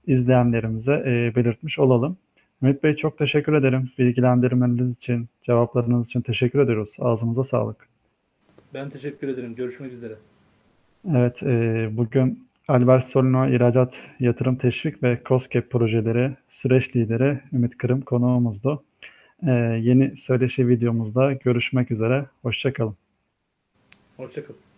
izleyenlerimize 0.07 0.93
e, 0.93 1.35
belirtmiş 1.35 1.79
olalım. 1.79 2.17
Ümit 2.61 2.83
Bey 2.83 2.95
çok 2.95 3.17
teşekkür 3.17 3.53
ederim. 3.53 3.89
Bilgilendirmeniz 3.99 4.97
için, 4.97 5.29
cevaplarınız 5.43 6.07
için 6.07 6.21
teşekkür 6.21 6.59
ediyoruz. 6.59 6.95
Ağzınıza 6.99 7.43
sağlık. 7.43 7.87
Ben 8.73 8.89
teşekkür 8.89 9.27
ederim. 9.27 9.55
Görüşmek 9.55 9.93
üzere. 9.93 10.13
Evet, 11.07 11.43
e, 11.43 11.89
bugün 11.91 12.47
Albert 12.67 13.03
Solino 13.03 13.49
İhracat 13.49 13.95
Yatırım 14.19 14.55
Teşvik 14.55 15.03
ve 15.03 15.21
COSGAP 15.25 15.69
projeleri 15.69 16.31
süreç 16.49 16.95
lideri 16.95 17.39
Ümit 17.53 17.77
Kırım 17.77 18.01
konuğumuzdu. 18.01 18.83
E, 19.47 19.51
yeni 19.81 20.17
söyleşi 20.17 20.67
videomuzda 20.67 21.33
görüşmek 21.33 21.91
üzere. 21.91 22.25
Hoşçakalın. 22.41 22.95
Hoşçakalın. 24.17 24.68